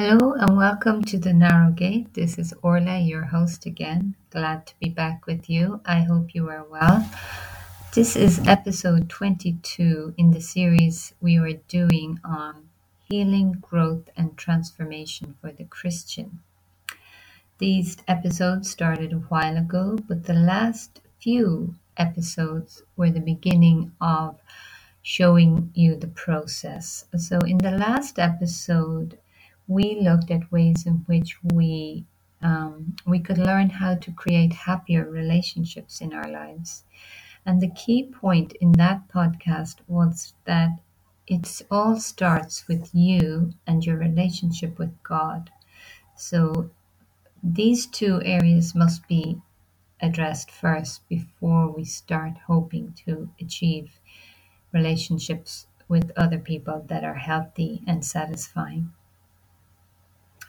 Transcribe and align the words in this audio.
Hello 0.00 0.34
and 0.34 0.56
welcome 0.56 1.02
to 1.06 1.18
the 1.18 1.32
Narrow 1.32 1.72
Gate. 1.72 2.14
This 2.14 2.38
is 2.38 2.54
Orla, 2.62 3.00
your 3.00 3.24
host 3.24 3.66
again. 3.66 4.14
Glad 4.30 4.64
to 4.68 4.74
be 4.78 4.88
back 4.88 5.26
with 5.26 5.50
you. 5.50 5.80
I 5.84 6.02
hope 6.02 6.36
you 6.36 6.48
are 6.50 6.62
well. 6.62 7.10
This 7.96 8.14
is 8.14 8.46
episode 8.46 9.08
22 9.08 10.14
in 10.16 10.30
the 10.30 10.40
series 10.40 11.14
we 11.20 11.40
were 11.40 11.54
doing 11.66 12.20
on 12.24 12.68
healing, 13.10 13.54
growth, 13.60 14.08
and 14.16 14.36
transformation 14.36 15.34
for 15.40 15.50
the 15.50 15.64
Christian. 15.64 16.38
These 17.58 17.96
episodes 18.06 18.70
started 18.70 19.12
a 19.12 19.16
while 19.16 19.56
ago, 19.56 19.98
but 20.06 20.26
the 20.26 20.34
last 20.34 21.00
few 21.18 21.74
episodes 21.96 22.84
were 22.96 23.10
the 23.10 23.18
beginning 23.18 23.90
of 24.00 24.38
showing 25.02 25.72
you 25.74 25.96
the 25.96 26.06
process. 26.06 27.06
So, 27.16 27.40
in 27.40 27.58
the 27.58 27.72
last 27.72 28.20
episode, 28.20 29.18
we 29.68 30.00
looked 30.00 30.30
at 30.30 30.50
ways 30.50 30.86
in 30.86 31.04
which 31.06 31.38
we 31.44 32.06
um, 32.40 32.96
we 33.06 33.18
could 33.18 33.38
learn 33.38 33.68
how 33.68 33.94
to 33.96 34.12
create 34.12 34.52
happier 34.52 35.04
relationships 35.04 36.00
in 36.00 36.12
our 36.12 36.28
lives. 36.28 36.84
And 37.44 37.60
the 37.60 37.70
key 37.70 38.04
point 38.04 38.52
in 38.60 38.72
that 38.72 39.08
podcast 39.08 39.76
was 39.86 40.34
that 40.44 40.80
it 41.26 41.62
all 41.70 42.00
starts 42.00 42.66
with 42.66 42.94
you 42.94 43.52
and 43.66 43.84
your 43.84 43.96
relationship 43.96 44.78
with 44.78 45.02
God. 45.02 45.50
So 46.16 46.70
these 47.42 47.86
two 47.86 48.22
areas 48.24 48.74
must 48.74 49.06
be 49.08 49.40
addressed 50.00 50.50
first 50.50 51.06
before 51.08 51.70
we 51.70 51.84
start 51.84 52.34
hoping 52.46 52.94
to 53.04 53.28
achieve 53.40 54.00
relationships 54.72 55.66
with 55.88 56.12
other 56.16 56.38
people 56.38 56.84
that 56.88 57.04
are 57.04 57.14
healthy 57.14 57.82
and 57.86 58.04
satisfying. 58.04 58.92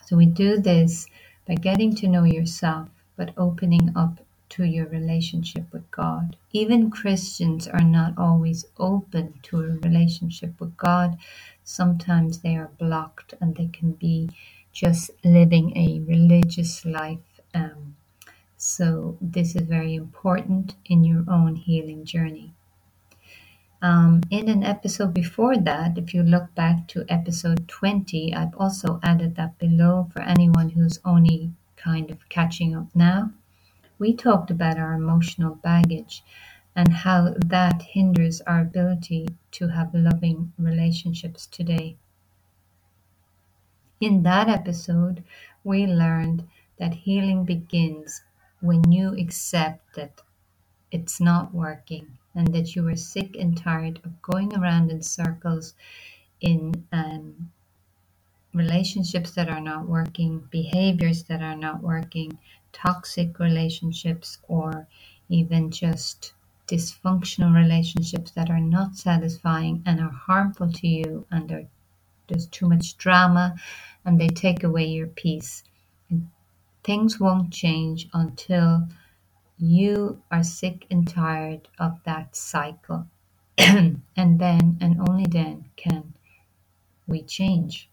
So 0.10 0.18
we 0.18 0.26
do 0.26 0.58
this 0.58 1.06
by 1.48 1.54
getting 1.54 1.94
to 1.98 2.08
know 2.08 2.24
yourself, 2.24 2.90
but 3.16 3.32
opening 3.38 3.96
up 3.96 4.26
to 4.50 4.64
your 4.64 4.88
relationship 4.88 5.72
with 5.72 5.92
God. 5.92 6.36
Even 6.52 6.90
Christians 6.90 7.68
are 7.68 7.84
not 7.84 8.18
always 8.18 8.66
open 8.80 9.36
to 9.44 9.60
a 9.60 9.78
relationship 9.88 10.60
with 10.60 10.76
God. 10.78 11.20
Sometimes 11.64 12.40
they 12.40 12.56
are 12.56 12.72
blocked 12.80 13.36
and 13.40 13.56
they 13.56 13.68
can 13.68 13.92
be 13.92 14.32
just 14.72 15.12
living 15.24 15.78
a 15.78 16.00
religious 16.00 16.86
life. 16.86 17.40
Um, 17.54 17.96
so, 18.58 19.16
this 19.22 19.56
is 19.56 19.62
very 19.62 19.94
important 19.94 20.74
in 20.86 21.04
your 21.04 21.24
own 21.30 21.56
healing 21.56 22.04
journey. 22.04 22.56
Um, 23.82 24.24
in 24.30 24.50
an 24.50 24.62
episode 24.62 25.14
before 25.14 25.56
that, 25.56 25.98
if 25.98 26.14
you 26.14 26.22
look 26.22 26.54
back 26.54 26.86
to 26.90 27.06
episode 27.08 27.66
20, 27.70 28.36
I've 28.36 28.54
also 28.58 29.00
added 29.04 29.36
that 29.38 29.58
below 29.58 30.10
for 30.12 30.22
anyone 30.22 30.72
who's 30.72 31.00
only 31.06 31.54
kind 31.78 32.12
of 32.12 32.28
catching 32.28 32.76
up 32.76 32.94
now. 32.94 33.32
We 33.98 34.14
talked 34.14 34.52
about 34.52 34.78
our 34.78 34.94
emotional 34.94 35.56
baggage 35.56 36.26
and 36.76 36.92
how 36.92 37.36
that 37.38 37.82
hinders 37.82 38.42
our 38.42 38.60
ability 38.60 39.30
to 39.52 39.70
have 39.70 39.94
loving 39.94 40.52
relationships 40.58 41.48
today. 41.48 41.96
In 44.02 44.24
that 44.24 44.50
episode, 44.50 45.24
we 45.64 45.88
learned 45.88 46.46
that 46.80 46.94
healing 46.94 47.46
begins 47.46 48.24
when 48.60 48.92
you 48.92 49.18
accept 49.18 49.96
that 49.96 50.22
it's 50.92 51.22
not 51.22 51.54
working 51.54 52.19
and 52.36 52.54
that 52.54 52.76
you 52.76 52.88
are 52.88 52.96
sick 52.96 53.36
and 53.36 53.58
tired 53.58 54.00
of 54.04 54.22
going 54.22 54.56
around 54.56 54.92
in 54.92 55.02
circles 55.02 55.74
in 56.42 56.86
um, 56.92 57.52
relationships 58.54 59.32
that 59.32 59.50
are 59.50 59.62
not 59.62 59.88
working, 59.88 60.40
behaviors 60.52 61.24
that 61.24 61.42
are 61.42 61.56
not 61.56 61.82
working, 61.84 62.38
toxic 62.72 63.40
relationships, 63.40 64.40
or 64.48 64.88
even 65.30 65.72
just 65.72 66.34
dysfunctional 66.68 67.54
relationships 67.54 68.32
that 68.32 68.50
are 68.50 68.60
not 68.60 68.96
satisfying 68.96 69.82
and 69.86 70.00
are 70.00 70.12
harmful 70.12 70.72
to 70.72 70.88
you, 70.88 71.26
and 71.32 71.68
there's 72.28 72.48
too 72.48 72.68
much 72.70 72.98
drama 72.98 73.56
and 74.06 74.20
they 74.20 74.28
take 74.30 74.64
away 74.64 74.86
your 74.86 75.08
peace. 75.08 75.64
And 76.10 76.30
things 76.84 77.20
won't 77.20 77.52
change 77.52 78.08
until 78.14 78.88
you 79.60 80.22
are 80.32 80.44
sick 80.44 80.86
and 80.90 81.08
tired 81.08 81.68
of 81.78 82.02
that 82.06 82.36
cycle. 82.36 83.08
and 83.58 84.02
then 84.16 84.78
and 84.80 85.00
only 85.08 85.26
then 85.26 85.70
can 85.76 86.14
we 87.06 87.22
change. 87.22 87.90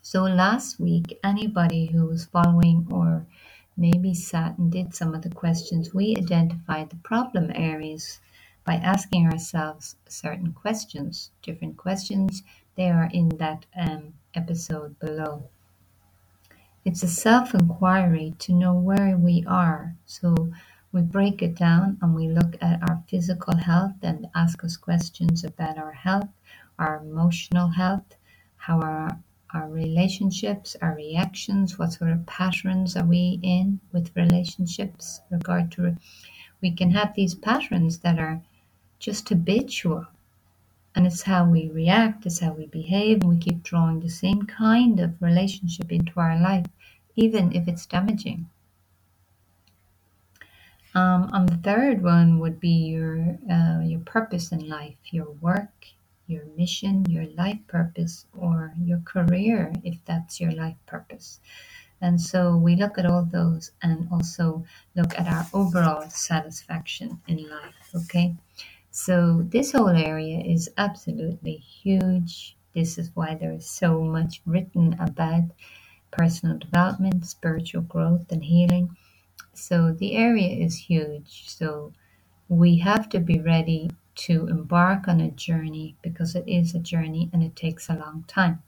So 0.00 0.22
last 0.22 0.80
week, 0.80 1.18
anybody 1.22 1.86
who 1.86 2.06
was 2.06 2.24
following 2.24 2.88
or 2.90 3.26
maybe 3.76 4.14
sat 4.14 4.56
and 4.56 4.72
did 4.72 4.94
some 4.94 5.14
of 5.14 5.22
the 5.22 5.30
questions, 5.30 5.94
we 5.94 6.16
identified 6.16 6.90
the 6.90 6.96
problem 6.96 7.52
areas 7.54 8.20
by 8.64 8.74
asking 8.74 9.26
ourselves 9.26 9.96
certain 10.08 10.52
questions, 10.52 11.30
different 11.42 11.76
questions. 11.76 12.42
They 12.76 12.90
are 12.90 13.10
in 13.12 13.28
that 13.36 13.66
um, 13.76 14.14
episode 14.34 14.98
below. 14.98 15.50
It's 16.84 17.02
a 17.02 17.08
self 17.08 17.52
inquiry 17.54 18.34
to 18.38 18.54
know 18.54 18.74
where 18.74 19.16
we 19.16 19.44
are. 19.46 19.96
So 20.06 20.52
we 20.92 21.02
break 21.02 21.42
it 21.42 21.54
down 21.54 21.98
and 22.00 22.14
we 22.14 22.28
look 22.28 22.56
at 22.62 22.82
our 22.88 23.02
physical 23.06 23.56
health 23.56 23.96
and 24.02 24.28
ask 24.34 24.64
us 24.64 24.76
questions 24.76 25.44
about 25.44 25.76
our 25.76 25.92
health, 25.92 26.30
our 26.78 26.96
emotional 26.96 27.68
health, 27.68 28.16
how 28.56 28.80
our 28.80 29.18
our 29.52 29.68
relationships, 29.68 30.76
our 30.80 30.94
reactions, 30.94 31.78
what 31.78 31.92
sort 31.92 32.12
of 32.12 32.24
patterns 32.24 32.96
are 32.96 33.04
we 33.04 33.40
in 33.42 33.80
with 33.92 34.16
relationships 34.16 35.20
regard 35.28 35.72
to 35.72 35.96
we 36.60 36.70
can 36.70 36.90
have 36.92 37.14
these 37.14 37.34
patterns 37.34 37.98
that 37.98 38.18
are 38.18 38.42
just 38.98 39.28
habitual 39.28 40.06
and 40.94 41.06
it's 41.06 41.22
how 41.22 41.44
we 41.44 41.68
react, 41.68 42.26
it's 42.26 42.40
how 42.40 42.52
we 42.52 42.66
behave, 42.66 43.22
and 43.22 43.30
we 43.30 43.38
keep 43.38 43.62
drawing 43.62 44.00
the 44.00 44.08
same 44.08 44.42
kind 44.42 44.98
of 45.00 45.20
relationship 45.22 45.92
into 45.92 46.18
our 46.18 46.38
life, 46.38 46.66
even 47.16 47.54
if 47.54 47.68
it's 47.68 47.86
damaging. 47.86 48.48
Um, 50.94 51.30
and 51.32 51.48
the 51.48 51.56
third 51.56 52.02
one 52.02 52.40
would 52.40 52.58
be 52.58 52.88
your 52.90 53.38
uh, 53.48 53.80
your 53.84 54.00
purpose 54.00 54.50
in 54.50 54.68
life, 54.68 54.98
your 55.12 55.30
work, 55.40 55.86
your 56.26 56.44
mission, 56.56 57.04
your 57.08 57.26
life 57.26 57.60
purpose, 57.68 58.26
or 58.36 58.74
your 58.82 58.98
career, 59.04 59.72
if 59.84 59.98
that's 60.04 60.40
your 60.40 60.52
life 60.52 60.76
purpose. 60.86 61.38
And 62.00 62.20
so 62.20 62.56
we 62.56 62.76
look 62.76 62.98
at 62.98 63.06
all 63.06 63.24
those 63.24 63.72
and 63.82 64.08
also 64.10 64.64
look 64.96 65.18
at 65.18 65.28
our 65.28 65.46
overall 65.52 66.08
satisfaction 66.08 67.20
in 67.28 67.48
life. 67.48 67.90
Okay. 67.94 68.34
So 68.90 69.42
this 69.42 69.72
whole 69.72 69.88
area 69.88 70.40
is 70.40 70.68
absolutely 70.76 71.56
huge. 71.56 72.56
This 72.74 72.98
is 72.98 73.10
why 73.14 73.34
there 73.34 73.52
is 73.52 73.66
so 73.66 74.02
much 74.02 74.42
written 74.44 74.94
about 74.98 75.44
personal 76.10 76.58
development, 76.58 77.24
spiritual 77.24 77.82
growth, 77.82 78.30
and 78.32 78.44
healing. 78.44 78.96
So 79.54 79.92
the 79.92 80.16
area 80.16 80.48
is 80.48 80.76
huge. 80.76 81.48
So 81.48 81.92
we 82.48 82.78
have 82.78 83.08
to 83.10 83.20
be 83.20 83.40
ready 83.40 83.90
to 84.16 84.48
embark 84.48 85.06
on 85.06 85.20
a 85.20 85.30
journey 85.30 85.96
because 86.02 86.34
it 86.34 86.44
is 86.46 86.74
a 86.74 86.80
journey 86.80 87.30
and 87.32 87.42
it 87.42 87.54
takes 87.54 87.88
a 87.88 87.94
long 87.94 88.24
time. 88.26 88.62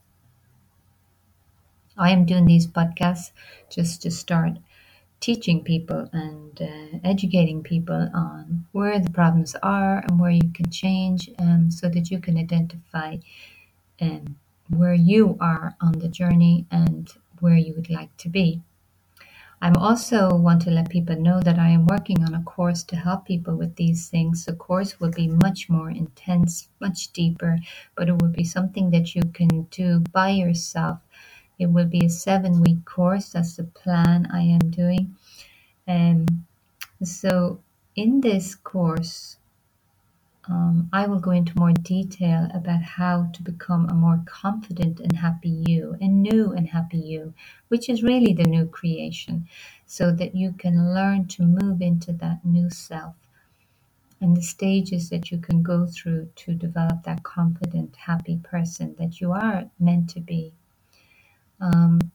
I 1.97 2.11
am 2.11 2.25
doing 2.25 2.45
these 2.45 2.65
podcasts 2.65 3.31
just 3.69 4.01
to 4.01 4.09
start 4.09 4.53
teaching 5.23 5.63
people 5.63 6.09
and 6.11 6.61
uh, 6.61 6.97
educating 7.05 7.63
people 7.63 8.09
on 8.13 8.65
where 8.73 8.99
the 8.99 9.09
problems 9.11 9.55
are 9.63 9.99
and 9.99 10.19
where 10.19 10.35
you 10.41 10.49
can 10.53 10.69
change 10.69 11.29
um, 11.39 11.71
so 11.71 11.87
that 11.87 12.11
you 12.11 12.19
can 12.19 12.37
identify 12.37 13.15
um, 14.01 14.35
where 14.67 14.93
you 14.93 15.37
are 15.39 15.77
on 15.79 15.93
the 15.93 16.09
journey 16.09 16.65
and 16.71 17.13
where 17.39 17.55
you 17.55 17.73
would 17.73 17.89
like 17.89 18.15
to 18.17 18.27
be. 18.27 18.61
I 19.61 19.71
also 19.77 20.35
want 20.35 20.61
to 20.63 20.71
let 20.71 20.89
people 20.89 21.15
know 21.15 21.39
that 21.39 21.57
I 21.57 21.69
am 21.69 21.85
working 21.85 22.21
on 22.21 22.35
a 22.35 22.43
course 22.43 22.83
to 22.83 22.97
help 22.97 23.25
people 23.25 23.55
with 23.55 23.77
these 23.77 24.09
things. 24.09 24.43
The 24.43 24.51
course 24.51 24.99
will 24.99 25.11
be 25.11 25.29
much 25.29 25.69
more 25.69 25.89
intense, 25.89 26.67
much 26.81 27.13
deeper, 27.13 27.59
but 27.95 28.09
it 28.09 28.21
will 28.21 28.33
be 28.41 28.43
something 28.43 28.91
that 28.91 29.15
you 29.15 29.21
can 29.33 29.63
do 29.71 30.01
by 30.11 30.31
yourself 30.31 30.99
it 31.59 31.67
will 31.67 31.85
be 31.85 32.05
a 32.05 32.09
seven 32.09 32.61
week 32.61 32.83
course. 32.85 33.29
That's 33.29 33.55
the 33.55 33.63
plan 33.63 34.27
I 34.31 34.41
am 34.41 34.69
doing. 34.69 35.15
Um, 35.87 36.25
so, 37.03 37.59
in 37.95 38.21
this 38.21 38.55
course, 38.55 39.37
um, 40.49 40.89
I 40.91 41.07
will 41.07 41.19
go 41.19 41.31
into 41.31 41.57
more 41.57 41.71
detail 41.71 42.49
about 42.53 42.81
how 42.81 43.29
to 43.33 43.43
become 43.43 43.89
a 43.89 43.93
more 43.93 44.21
confident 44.25 44.99
and 44.99 45.15
happy 45.15 45.63
you, 45.67 45.95
a 46.01 46.07
new 46.07 46.51
and 46.51 46.67
happy 46.67 46.97
you, 46.97 47.33
which 47.69 47.89
is 47.89 48.03
really 48.03 48.33
the 48.33 48.43
new 48.43 48.65
creation, 48.65 49.47
so 49.85 50.11
that 50.11 50.35
you 50.35 50.53
can 50.53 50.93
learn 50.93 51.27
to 51.27 51.43
move 51.43 51.81
into 51.81 52.11
that 52.13 52.43
new 52.43 52.69
self 52.69 53.15
and 54.23 54.37
the 54.37 54.41
stages 54.41 55.09
that 55.09 55.31
you 55.31 55.37
can 55.37 55.61
go 55.61 55.85
through 55.85 56.29
to 56.33 56.53
develop 56.53 57.03
that 57.03 57.23
confident, 57.23 57.93
happy 57.97 58.37
person 58.37 58.95
that 58.97 59.19
you 59.19 59.33
are 59.33 59.69
meant 59.79 60.09
to 60.09 60.21
be. 60.21 60.53
Um, 61.63 62.11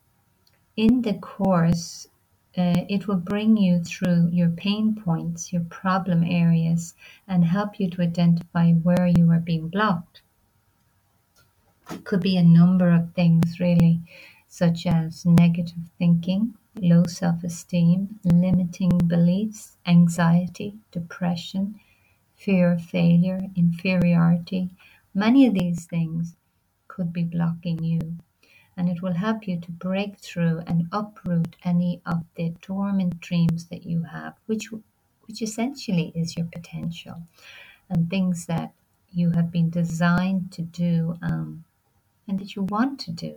in 0.77 1.01
the 1.01 1.15
course, 1.15 2.07
uh, 2.55 2.85
it 2.87 3.07
will 3.07 3.17
bring 3.17 3.57
you 3.57 3.83
through 3.83 4.29
your 4.31 4.49
pain 4.49 4.93
points, 4.93 5.51
your 5.51 5.63
problem 5.63 6.23
areas, 6.23 6.93
and 7.27 7.43
help 7.43 7.79
you 7.79 7.89
to 7.89 8.03
identify 8.03 8.73
where 8.73 9.07
you 9.07 9.31
are 9.31 9.39
being 9.39 9.67
blocked. 9.67 10.21
It 11.89 12.05
could 12.05 12.21
be 12.21 12.37
a 12.37 12.43
number 12.43 12.91
of 12.91 13.15
things, 13.15 13.59
really, 13.59 14.01
such 14.47 14.85
as 14.85 15.25
negative 15.25 15.89
thinking, 15.97 16.53
low 16.79 17.05
self 17.05 17.43
esteem, 17.43 18.19
limiting 18.23 18.99
beliefs, 18.99 19.77
anxiety, 19.87 20.77
depression, 20.91 21.79
fear 22.35 22.73
of 22.73 22.83
failure, 22.83 23.49
inferiority. 23.55 24.69
Many 25.15 25.47
of 25.47 25.55
these 25.55 25.87
things 25.87 26.35
could 26.87 27.11
be 27.11 27.23
blocking 27.23 27.83
you 27.83 28.19
and 28.79 28.87
it 28.87 29.01
will 29.01 29.13
help 29.13 29.45
you 29.45 29.59
to 29.59 29.71
break 29.71 30.17
through 30.19 30.63
and 30.65 30.87
uproot 30.93 31.57
any 31.65 32.01
of 32.05 32.23
the 32.35 32.53
dormant 32.65 33.19
dreams 33.19 33.65
that 33.65 33.85
you 33.85 34.03
have, 34.03 34.33
which 34.45 34.69
which 35.27 35.41
essentially 35.41 36.13
is 36.15 36.37
your 36.37 36.47
potential 36.47 37.21
and 37.89 38.09
things 38.09 38.45
that 38.45 38.71
you 39.11 39.31
have 39.31 39.51
been 39.51 39.69
designed 39.69 40.51
to 40.53 40.61
do 40.61 41.17
um, 41.21 41.65
and 42.27 42.39
that 42.39 42.55
you 42.55 42.63
want 42.63 42.99
to 43.01 43.11
do. 43.11 43.35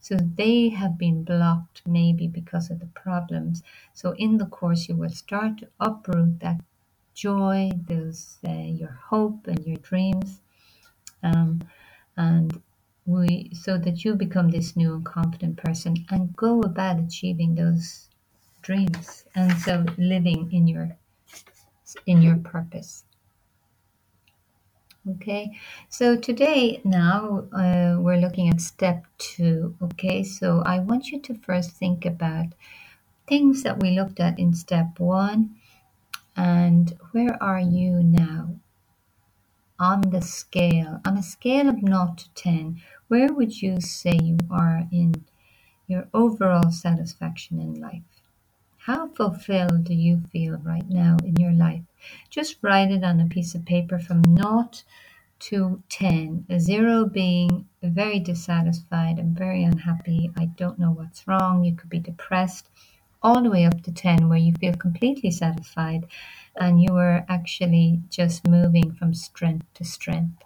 So 0.00 0.16
they 0.16 0.70
have 0.70 0.98
been 0.98 1.22
blocked 1.22 1.82
maybe 1.86 2.26
because 2.26 2.68
of 2.68 2.80
the 2.80 2.86
problems. 2.86 3.62
So 3.94 4.12
in 4.18 4.38
the 4.38 4.46
course, 4.46 4.88
you 4.88 4.96
will 4.96 5.10
start 5.10 5.58
to 5.58 5.68
uproot 5.78 6.40
that 6.40 6.60
joy, 7.14 7.70
those 7.86 8.38
uh, 8.46 8.50
your 8.50 8.98
hope 9.08 9.46
and 9.46 9.64
your 9.64 9.76
dreams, 9.76 10.40
um, 11.22 11.62
and 12.16 12.60
so 13.52 13.78
that 13.78 14.04
you 14.04 14.14
become 14.14 14.50
this 14.50 14.76
new 14.76 14.94
and 14.94 15.04
confident 15.04 15.56
person 15.56 16.06
and 16.10 16.36
go 16.36 16.60
about 16.60 16.98
achieving 16.98 17.54
those 17.54 18.08
dreams 18.62 19.24
and 19.34 19.52
so 19.58 19.84
living 19.98 20.50
in 20.52 20.66
your 20.68 20.96
in 22.06 22.22
your 22.22 22.36
purpose. 22.36 23.04
Okay 25.08 25.58
so 25.88 26.16
today 26.16 26.80
now 26.84 27.48
uh, 27.52 27.96
we're 27.98 28.20
looking 28.20 28.48
at 28.48 28.60
step 28.60 29.06
two 29.18 29.74
okay? 29.82 30.22
So 30.22 30.62
i 30.64 30.78
want 30.78 31.08
you 31.08 31.20
to 31.20 31.34
first 31.34 31.70
think 31.70 32.04
about 32.04 32.46
things 33.26 33.62
that 33.62 33.80
we 33.80 33.90
looked 33.90 34.20
at 34.20 34.38
in 34.38 34.52
step 34.54 34.98
one 35.00 35.56
and 36.36 36.96
where 37.12 37.42
are 37.42 37.60
you 37.60 38.02
now? 38.02 38.56
On 39.78 40.00
the 40.02 40.20
scale 40.20 41.00
on 41.06 41.16
a 41.16 41.22
scale 41.22 41.68
of 41.68 41.80
0 41.80 42.14
to 42.16 42.34
10 42.34 42.82
where 43.10 43.32
would 43.32 43.60
you 43.60 43.80
say 43.80 44.16
you 44.22 44.38
are 44.52 44.86
in 44.92 45.24
your 45.88 46.06
overall 46.14 46.70
satisfaction 46.70 47.60
in 47.60 47.74
life? 47.80 48.04
How 48.76 49.08
fulfilled 49.08 49.82
do 49.82 49.94
you 49.94 50.22
feel 50.30 50.58
right 50.58 50.88
now 50.88 51.16
in 51.24 51.34
your 51.34 51.50
life? 51.50 51.82
Just 52.28 52.58
write 52.62 52.92
it 52.92 53.02
on 53.02 53.18
a 53.18 53.26
piece 53.26 53.56
of 53.56 53.64
paper 53.64 53.98
from 53.98 54.22
0 54.36 54.70
to 55.40 55.82
10, 55.88 56.46
a 56.48 56.60
0 56.60 57.06
being 57.06 57.66
very 57.82 58.20
dissatisfied 58.20 59.18
and 59.18 59.36
very 59.36 59.64
unhappy. 59.64 60.30
I 60.38 60.44
don't 60.44 60.78
know 60.78 60.92
what's 60.92 61.26
wrong. 61.26 61.64
You 61.64 61.74
could 61.74 61.90
be 61.90 61.98
depressed, 61.98 62.68
all 63.24 63.42
the 63.42 63.50
way 63.50 63.64
up 63.64 63.82
to 63.82 63.92
10, 63.92 64.28
where 64.28 64.38
you 64.38 64.54
feel 64.54 64.74
completely 64.74 65.32
satisfied 65.32 66.06
and 66.54 66.80
you 66.80 66.94
are 66.94 67.26
actually 67.28 68.02
just 68.08 68.46
moving 68.46 68.92
from 68.92 69.14
strength 69.14 69.66
to 69.74 69.84
strength. 69.84 70.44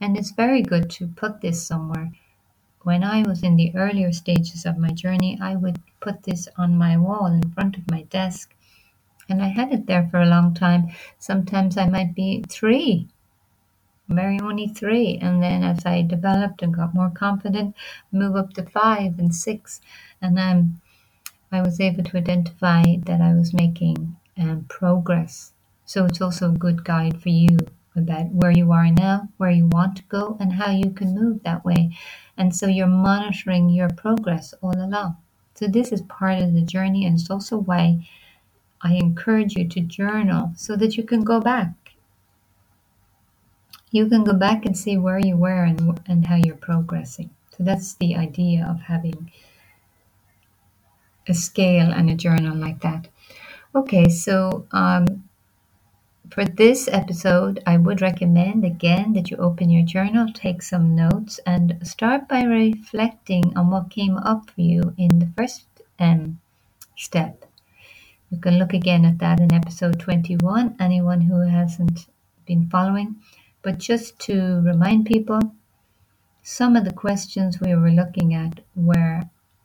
And 0.00 0.16
it's 0.16 0.32
very 0.32 0.62
good 0.62 0.90
to 0.90 1.06
put 1.06 1.40
this 1.40 1.66
somewhere. 1.66 2.12
When 2.82 3.02
I 3.02 3.22
was 3.22 3.42
in 3.42 3.56
the 3.56 3.74
earlier 3.74 4.12
stages 4.12 4.66
of 4.66 4.76
my 4.76 4.90
journey, 4.90 5.38
I 5.40 5.56
would 5.56 5.80
put 6.00 6.24
this 6.24 6.48
on 6.58 6.76
my 6.76 6.96
wall 6.96 7.26
in 7.26 7.50
front 7.52 7.78
of 7.78 7.90
my 7.90 8.02
desk. 8.02 8.54
And 9.28 9.42
I 9.42 9.48
had 9.48 9.72
it 9.72 9.86
there 9.86 10.06
for 10.10 10.20
a 10.20 10.26
long 10.26 10.52
time. 10.52 10.90
Sometimes 11.18 11.78
I 11.78 11.88
might 11.88 12.14
be 12.14 12.44
three, 12.48 13.08
very 14.08 14.38
only 14.38 14.68
three. 14.68 15.16
And 15.16 15.42
then 15.42 15.62
as 15.62 15.86
I 15.86 16.02
developed 16.02 16.62
and 16.62 16.74
got 16.74 16.94
more 16.94 17.10
confident, 17.10 17.74
move 18.12 18.36
up 18.36 18.52
to 18.54 18.64
five 18.64 19.18
and 19.18 19.34
six. 19.34 19.80
And 20.20 20.38
um, 20.38 20.82
I 21.50 21.62
was 21.62 21.80
able 21.80 22.04
to 22.04 22.16
identify 22.18 22.96
that 23.06 23.22
I 23.22 23.32
was 23.32 23.54
making 23.54 24.16
um, 24.36 24.66
progress. 24.68 25.52
So 25.86 26.04
it's 26.04 26.20
also 26.20 26.50
a 26.50 26.58
good 26.58 26.84
guide 26.84 27.22
for 27.22 27.30
you 27.30 27.58
about 27.96 28.30
where 28.30 28.50
you 28.50 28.72
are 28.72 28.90
now, 28.90 29.28
where 29.36 29.50
you 29.50 29.66
want 29.66 29.96
to 29.96 30.02
go, 30.04 30.36
and 30.40 30.52
how 30.54 30.70
you 30.70 30.90
can 30.90 31.14
move 31.14 31.42
that 31.42 31.64
way. 31.64 31.96
And 32.36 32.54
so 32.54 32.66
you're 32.66 32.86
monitoring 32.86 33.68
your 33.68 33.88
progress 33.90 34.54
all 34.60 34.76
along. 34.76 35.16
So 35.54 35.68
this 35.68 35.92
is 35.92 36.02
part 36.02 36.42
of 36.42 36.52
the 36.52 36.62
journey, 36.62 37.06
and 37.06 37.18
it's 37.18 37.30
also 37.30 37.56
why 37.58 38.08
I 38.80 38.94
encourage 38.94 39.56
you 39.56 39.68
to 39.68 39.80
journal 39.80 40.52
so 40.56 40.76
that 40.76 40.96
you 40.96 41.04
can 41.04 41.22
go 41.22 41.40
back. 41.40 41.72
You 43.90 44.08
can 44.08 44.24
go 44.24 44.34
back 44.34 44.66
and 44.66 44.76
see 44.76 44.96
where 44.96 45.20
you 45.20 45.36
were 45.36 45.62
and, 45.62 46.00
and 46.06 46.26
how 46.26 46.34
you're 46.36 46.56
progressing. 46.56 47.30
So 47.56 47.62
that's 47.62 47.94
the 47.94 48.16
idea 48.16 48.66
of 48.68 48.80
having 48.80 49.30
a 51.28 51.34
scale 51.34 51.92
and 51.92 52.10
a 52.10 52.14
journal 52.14 52.56
like 52.56 52.80
that. 52.80 53.08
Okay, 53.74 54.08
so 54.08 54.66
um, 54.72 55.23
for 56.34 56.44
this 56.44 56.88
episode, 56.88 57.62
I 57.64 57.76
would 57.76 58.02
recommend 58.02 58.64
again 58.64 59.12
that 59.12 59.30
you 59.30 59.36
open 59.36 59.70
your 59.70 59.86
journal, 59.86 60.26
take 60.34 60.62
some 60.62 60.96
notes, 60.96 61.38
and 61.46 61.78
start 61.86 62.26
by 62.26 62.42
reflecting 62.42 63.56
on 63.56 63.70
what 63.70 63.88
came 63.88 64.16
up 64.16 64.50
for 64.50 64.60
you 64.60 64.92
in 64.98 65.20
the 65.20 65.30
first 65.36 65.66
um, 66.00 66.40
step. 66.96 67.44
You 68.30 68.40
can 68.40 68.58
look 68.58 68.74
again 68.74 69.04
at 69.04 69.18
that 69.18 69.38
in 69.38 69.54
episode 69.54 70.00
21, 70.00 70.74
anyone 70.80 71.20
who 71.20 71.38
hasn't 71.42 72.08
been 72.46 72.68
following. 72.68 73.14
But 73.62 73.78
just 73.78 74.18
to 74.26 74.60
remind 74.60 75.06
people, 75.06 75.38
some 76.42 76.74
of 76.74 76.84
the 76.84 76.92
questions 76.92 77.60
we 77.60 77.76
were 77.76 77.92
looking 77.92 78.34
at 78.34 78.58
were 78.74 79.22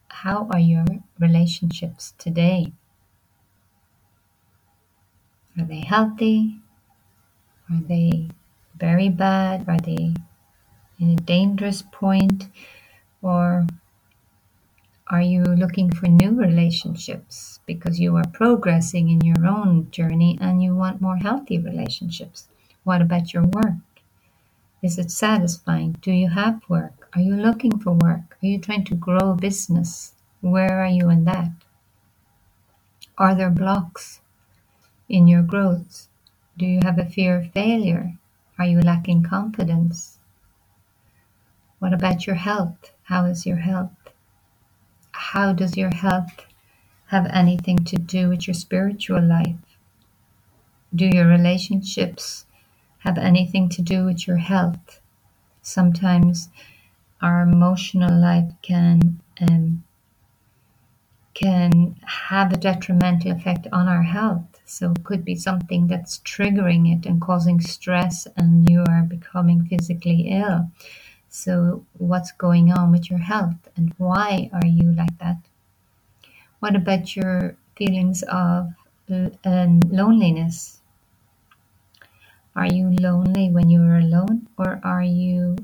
how 0.10 0.48
are 0.52 0.60
your 0.60 0.86
relationships 1.20 2.14
today? 2.20 2.74
Are 5.60 5.66
they 5.66 5.82
healthy? 5.82 6.62
Are 7.70 7.82
they 7.82 8.30
very 8.78 9.10
bad? 9.10 9.68
Are 9.68 9.80
they 9.80 10.14
in 11.00 11.10
a 11.12 11.16
dangerous 11.18 11.82
point? 11.82 12.48
Or 13.22 13.68
are 15.08 15.22
you 15.22 15.44
looking 15.44 15.92
for 15.92 16.08
new 16.08 16.32
relationships 16.32 17.60
because 17.66 18.00
you 18.00 18.16
are 18.16 18.28
progressing 18.32 19.10
in 19.10 19.20
your 19.20 19.46
own 19.46 19.92
journey 19.92 20.38
and 20.40 20.64
you 20.64 20.76
want 20.76 21.02
more 21.02 21.18
healthy 21.18 21.60
relationships? 21.60 22.48
What 22.86 23.02
about 23.02 23.34
your 23.34 23.44
work? 23.44 23.84
Is 24.82 24.98
it 24.98 25.12
satisfying? 25.12 25.98
Do 26.00 26.14
you 26.14 26.30
have 26.30 26.62
work? 26.70 27.10
Are 27.14 27.22
you 27.22 27.36
looking 27.36 27.80
for 27.80 27.92
work? 27.92 28.38
Are 28.42 28.48
you 28.48 28.60
trying 28.60 28.86
to 28.86 28.96
grow 28.96 29.32
a 29.32 29.36
business? 29.36 30.14
Where 30.40 30.80
are 30.82 30.88
you 30.88 31.10
in 31.10 31.26
that? 31.26 31.52
Are 33.18 33.36
there 33.36 33.50
blocks? 33.50 34.22
In 35.10 35.28
your 35.28 35.42
growth? 35.42 36.08
Do 36.58 36.66
you 36.66 36.80
have 36.84 37.00
a 37.00 37.06
fear 37.06 37.38
of 37.38 37.52
failure? 37.52 38.18
Are 38.58 38.66
you 38.66 38.80
lacking 38.80 39.24
confidence? 39.24 40.20
What 41.80 41.94
about 41.94 42.28
your 42.28 42.36
health? 42.36 42.92
How 43.04 43.26
is 43.26 43.46
your 43.46 43.58
health? 43.58 43.92
How 45.12 45.54
does 45.54 45.76
your 45.76 45.94
health 45.94 46.46
have 47.08 47.26
anything 47.28 47.78
to 47.86 47.98
do 47.98 48.30
with 48.30 48.48
your 48.48 48.54
spiritual 48.54 49.22
life? 49.22 49.56
Do 50.94 51.06
your 51.06 51.28
relationships 51.28 52.46
have 53.00 53.18
anything 53.18 53.70
to 53.70 53.82
do 53.82 54.06
with 54.06 54.28
your 54.28 54.38
health? 54.38 55.00
Sometimes 55.62 56.50
our 57.22 57.42
emotional 57.42 58.14
life 58.14 58.52
can 58.62 59.20
um, 59.42 59.84
can 61.34 61.96
have 62.06 62.52
a 62.52 62.58
detrimental 62.58 63.32
effect 63.32 63.68
on 63.72 63.88
our 63.88 64.04
health. 64.04 64.59
So 64.70 64.92
it 64.92 65.04
could 65.04 65.26
be 65.26 65.34
something 65.34 65.88
that's 65.88 66.20
triggering 66.20 66.96
it 66.96 67.08
and 67.08 67.20
causing 67.20 67.60
stress, 67.60 68.28
and 68.38 68.70
you 68.70 68.84
are 68.88 69.02
becoming 69.02 69.66
physically 69.66 70.28
ill. 70.30 70.70
So, 71.28 71.86
what's 71.98 72.32
going 72.34 72.72
on 72.72 72.92
with 72.92 73.10
your 73.10 73.18
health, 73.18 73.68
and 73.76 73.96
why 73.98 74.52
are 74.54 74.68
you 74.68 74.92
like 74.92 75.18
that? 75.18 75.38
What 76.60 76.76
about 76.76 77.16
your 77.16 77.56
feelings 77.76 78.22
of 78.24 78.70
um, 79.44 79.80
loneliness? 79.90 80.82
Are 82.56 82.68
you 82.68 82.92
lonely 82.92 83.50
when 83.50 83.72
you 83.72 83.82
are 83.82 83.98
alone, 83.98 84.50
or 84.56 84.80
are 84.84 85.04
you 85.04 85.58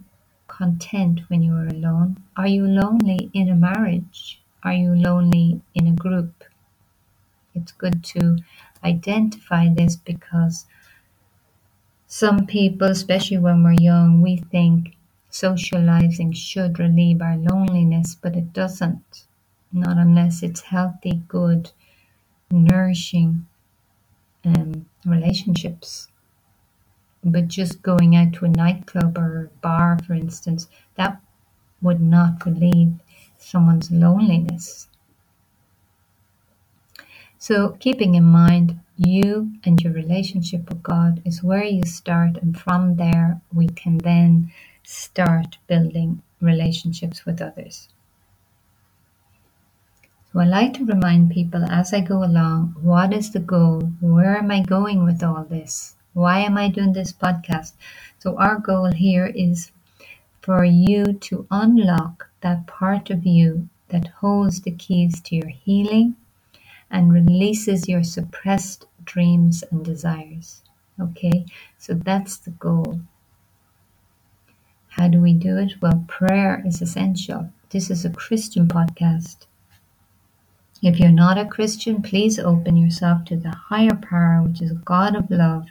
content 0.48 1.22
when 1.30 1.44
you 1.44 1.54
are 1.54 1.68
alone? 1.68 2.18
Are 2.36 2.48
you 2.48 2.66
lonely 2.66 3.30
in 3.34 3.50
a 3.50 3.56
marriage? 3.56 4.42
Are 4.64 4.74
you 4.74 4.96
lonely 4.96 5.62
in 5.76 5.86
a 5.86 5.92
group? 5.92 6.44
It's 7.54 7.72
good 7.72 8.04
to 8.16 8.38
identify 8.86 9.68
this 9.74 9.96
because 9.96 10.66
some 12.08 12.46
people, 12.46 12.88
especially 12.88 13.40
when 13.40 13.64
we're 13.64 13.74
young, 13.74 14.22
we 14.22 14.38
think 14.38 14.96
socializing 15.30 16.32
should 16.32 16.80
relieve 16.80 17.22
our 17.22 17.36
loneliness, 17.36 18.16
but 18.16 18.36
it 18.36 18.54
doesn't. 18.54 19.26
Not 19.74 19.98
unless 19.98 20.42
it's 20.44 20.62
healthy, 20.62 21.24
good, 21.28 21.72
nourishing 22.50 23.48
um, 24.46 24.86
relationships. 25.06 26.08
But 27.24 27.48
just 27.48 27.82
going 27.82 28.16
out 28.16 28.34
to 28.34 28.46
a 28.46 28.50
nightclub 28.50 29.18
or 29.18 29.46
a 29.46 29.60
bar, 29.62 30.00
for 30.06 30.14
instance, 30.14 30.70
that 30.96 31.20
would 31.82 32.00
not 32.00 32.46
relieve 32.46 32.94
someone's 33.38 33.92
loneliness. 33.92 34.88
So, 37.48 37.78
keeping 37.80 38.16
in 38.16 38.24
mind 38.24 38.80
you 38.98 39.52
and 39.64 39.80
your 39.80 39.94
relationship 39.94 40.68
with 40.68 40.82
God 40.82 41.22
is 41.24 41.44
where 41.44 41.64
you 41.64 41.84
start, 41.84 42.38
and 42.38 42.60
from 42.60 42.96
there, 42.96 43.40
we 43.54 43.68
can 43.68 44.00
then 44.00 44.52
start 44.82 45.60
building 45.68 46.24
relationships 46.42 47.24
with 47.24 47.44
others. 47.44 47.88
So, 50.34 50.40
I 50.40 50.46
like 50.46 50.74
to 50.74 50.86
remind 50.86 51.30
people 51.30 51.64
as 51.66 51.94
I 51.94 52.00
go 52.00 52.24
along 52.24 52.78
what 52.82 53.14
is 53.14 53.30
the 53.30 53.42
goal? 53.42 53.92
Where 54.02 54.36
am 54.36 54.50
I 54.50 54.64
going 54.64 55.04
with 55.04 55.22
all 55.22 55.44
this? 55.44 55.94
Why 56.14 56.40
am 56.40 56.58
I 56.58 56.70
doing 56.70 56.94
this 56.94 57.14
podcast? 57.14 57.74
So, 58.18 58.40
our 58.40 58.58
goal 58.58 58.92
here 58.92 59.28
is 59.28 59.72
for 60.42 60.66
you 60.66 61.14
to 61.30 61.46
unlock 61.52 62.28
that 62.42 62.66
part 62.66 63.12
of 63.12 63.24
you 63.24 63.70
that 63.90 64.08
holds 64.20 64.62
the 64.62 64.72
keys 64.72 65.22
to 65.22 65.36
your 65.36 65.50
healing 65.50 66.16
and 66.90 67.14
releases 67.14 67.88
your 67.88 68.04
suppressed 68.04 68.86
dreams 69.04 69.64
and 69.72 69.84
desires. 69.84 70.62
Okay, 71.00 71.46
so 71.78 71.94
that's 71.94 72.38
the 72.38 72.52
goal. 72.52 73.02
How 74.90 75.10
do 75.10 75.20
we 75.20 75.34
do 75.34 75.58
it? 75.58 75.74
Well, 75.82 76.06
prayer 76.08 76.64
is 76.66 76.82
essential. 76.82 77.50
This 77.70 77.92
is 77.92 78.06
a 78.06 78.10
Christian 78.10 78.68
podcast. 78.68 79.46
If 80.82 81.00
you're 81.00 81.12
not 81.12 81.38
a 81.38 81.46
Christian, 81.46 82.02
please 82.02 82.38
open 82.38 82.78
yourself 82.78 83.26
to 83.26 83.36
the 83.36 83.50
higher 83.50 83.96
power, 83.96 84.42
which 84.42 84.62
is 84.62 84.72
God 84.72 85.16
of 85.16 85.32
love. 85.32 85.68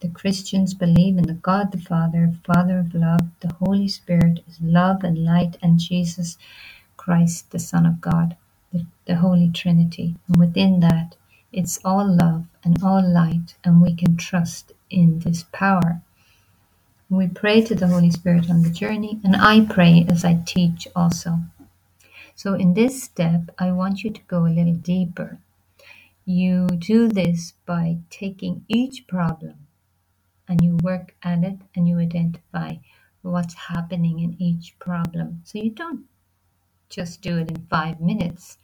The 0.00 0.08
Christians 0.08 0.74
believe 0.74 1.16
in 1.16 1.24
the 1.24 1.34
God 1.34 1.72
the 1.72 1.78
Father, 1.78 2.34
Father 2.44 2.78
of 2.78 2.94
love. 2.94 3.20
The 3.40 3.52
Holy 3.54 3.88
Spirit 3.88 4.40
is 4.48 4.60
love 4.60 5.04
and 5.04 5.24
light, 5.24 5.56
and 5.62 5.78
Jesus 5.78 6.36
Christ, 6.96 7.50
the 7.50 7.58
Son 7.58 7.86
of 7.86 8.00
God, 8.00 8.36
the, 8.76 8.86
the 9.06 9.16
Holy 9.16 9.50
Trinity. 9.50 10.16
And 10.28 10.36
within 10.38 10.80
that, 10.80 11.16
it's 11.52 11.78
all 11.84 12.06
love 12.06 12.46
and 12.64 12.82
all 12.82 13.02
light, 13.06 13.54
and 13.64 13.80
we 13.80 13.94
can 13.94 14.16
trust 14.16 14.72
in 14.90 15.20
this 15.20 15.44
power. 15.52 16.02
We 17.08 17.28
pray 17.28 17.62
to 17.62 17.74
the 17.74 17.86
Holy 17.86 18.10
Spirit 18.10 18.50
on 18.50 18.62
the 18.62 18.70
journey, 18.70 19.20
and 19.24 19.36
I 19.36 19.64
pray 19.64 20.06
as 20.08 20.24
I 20.24 20.42
teach 20.44 20.88
also. 20.94 21.38
So, 22.34 22.54
in 22.54 22.74
this 22.74 23.02
step, 23.02 23.50
I 23.58 23.72
want 23.72 24.04
you 24.04 24.10
to 24.10 24.20
go 24.28 24.44
a 24.44 24.52
little 24.52 24.74
deeper. 24.74 25.38
You 26.24 26.66
do 26.66 27.08
this 27.08 27.54
by 27.64 27.98
taking 28.10 28.64
each 28.68 29.06
problem 29.06 29.68
and 30.48 30.60
you 30.62 30.76
work 30.82 31.14
at 31.22 31.44
it 31.44 31.58
and 31.74 31.88
you 31.88 31.98
identify 31.98 32.74
what's 33.22 33.54
happening 33.54 34.20
in 34.20 34.36
each 34.38 34.78
problem. 34.78 35.40
So, 35.44 35.58
you 35.58 35.70
don't 35.70 36.04
just 36.88 37.22
do 37.22 37.38
it 37.38 37.50
in 37.50 37.66
five 37.66 38.00
minutes. 38.00 38.58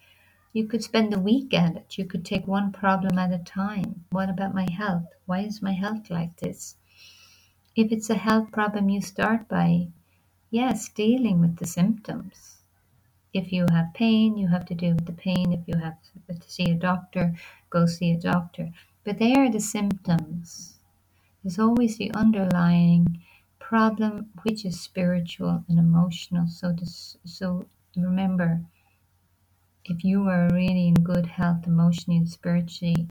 You 0.53 0.67
could 0.67 0.83
spend 0.83 1.15
a 1.15 1.19
week 1.19 1.55
at 1.55 1.77
it. 1.77 1.99
You 1.99 2.05
could 2.05 2.25
take 2.25 2.47
one 2.47 2.73
problem 2.73 3.19
at 3.19 3.33
a 3.33 3.39
time. 3.39 4.05
What 4.11 4.31
about 4.31 4.55
my 4.55 4.71
health? 4.71 5.09
Why 5.27 5.41
is 5.41 5.63
my 5.63 5.73
health 5.73 6.11
like 6.11 6.37
this? 6.37 6.77
If 7.77 7.91
it's 7.93 8.11
a 8.11 8.15
health 8.15 8.53
problem, 8.53 8.89
you 8.89 9.01
start 9.01 9.49
by, 9.49 9.89
yes, 10.51 10.89
dealing 10.89 11.41
with 11.41 11.57
the 11.57 11.67
symptoms 11.67 12.53
if 13.33 13.53
you 13.53 13.67
have 13.71 13.95
pain, 13.95 14.37
you 14.37 14.49
have 14.49 14.67
to 14.67 14.75
deal 14.75 14.95
with 14.95 15.07
the 15.07 15.13
pain. 15.13 15.53
If 15.53 15.67
you 15.67 15.77
have 15.81 15.97
to 16.29 16.51
see 16.51 16.71
a 16.71 16.75
doctor, 16.75 17.35
go 17.71 17.87
see 17.87 18.13
a 18.13 18.19
doctor. 18.19 18.71
But 19.05 19.19
they 19.19 19.35
are 19.35 19.51
the 19.51 19.61
symptoms. 19.61 20.79
There's 21.43 21.59
always 21.59 21.97
the 21.97 22.13
underlying 22.15 23.23
problem, 23.59 24.31
which 24.43 24.65
is 24.65 24.81
spiritual 24.81 25.65
and 25.69 25.79
emotional. 25.79 26.47
So, 26.47 26.73
this, 26.73 27.17
so 27.25 27.67
remember, 27.97 28.63
if 29.85 30.05
you 30.05 30.29
are 30.29 30.49
really 30.53 30.89
in 30.89 30.95
good 30.95 31.27
health, 31.27 31.67
emotionally 31.67 32.19
and 32.19 32.29
spiritually, 32.29 33.09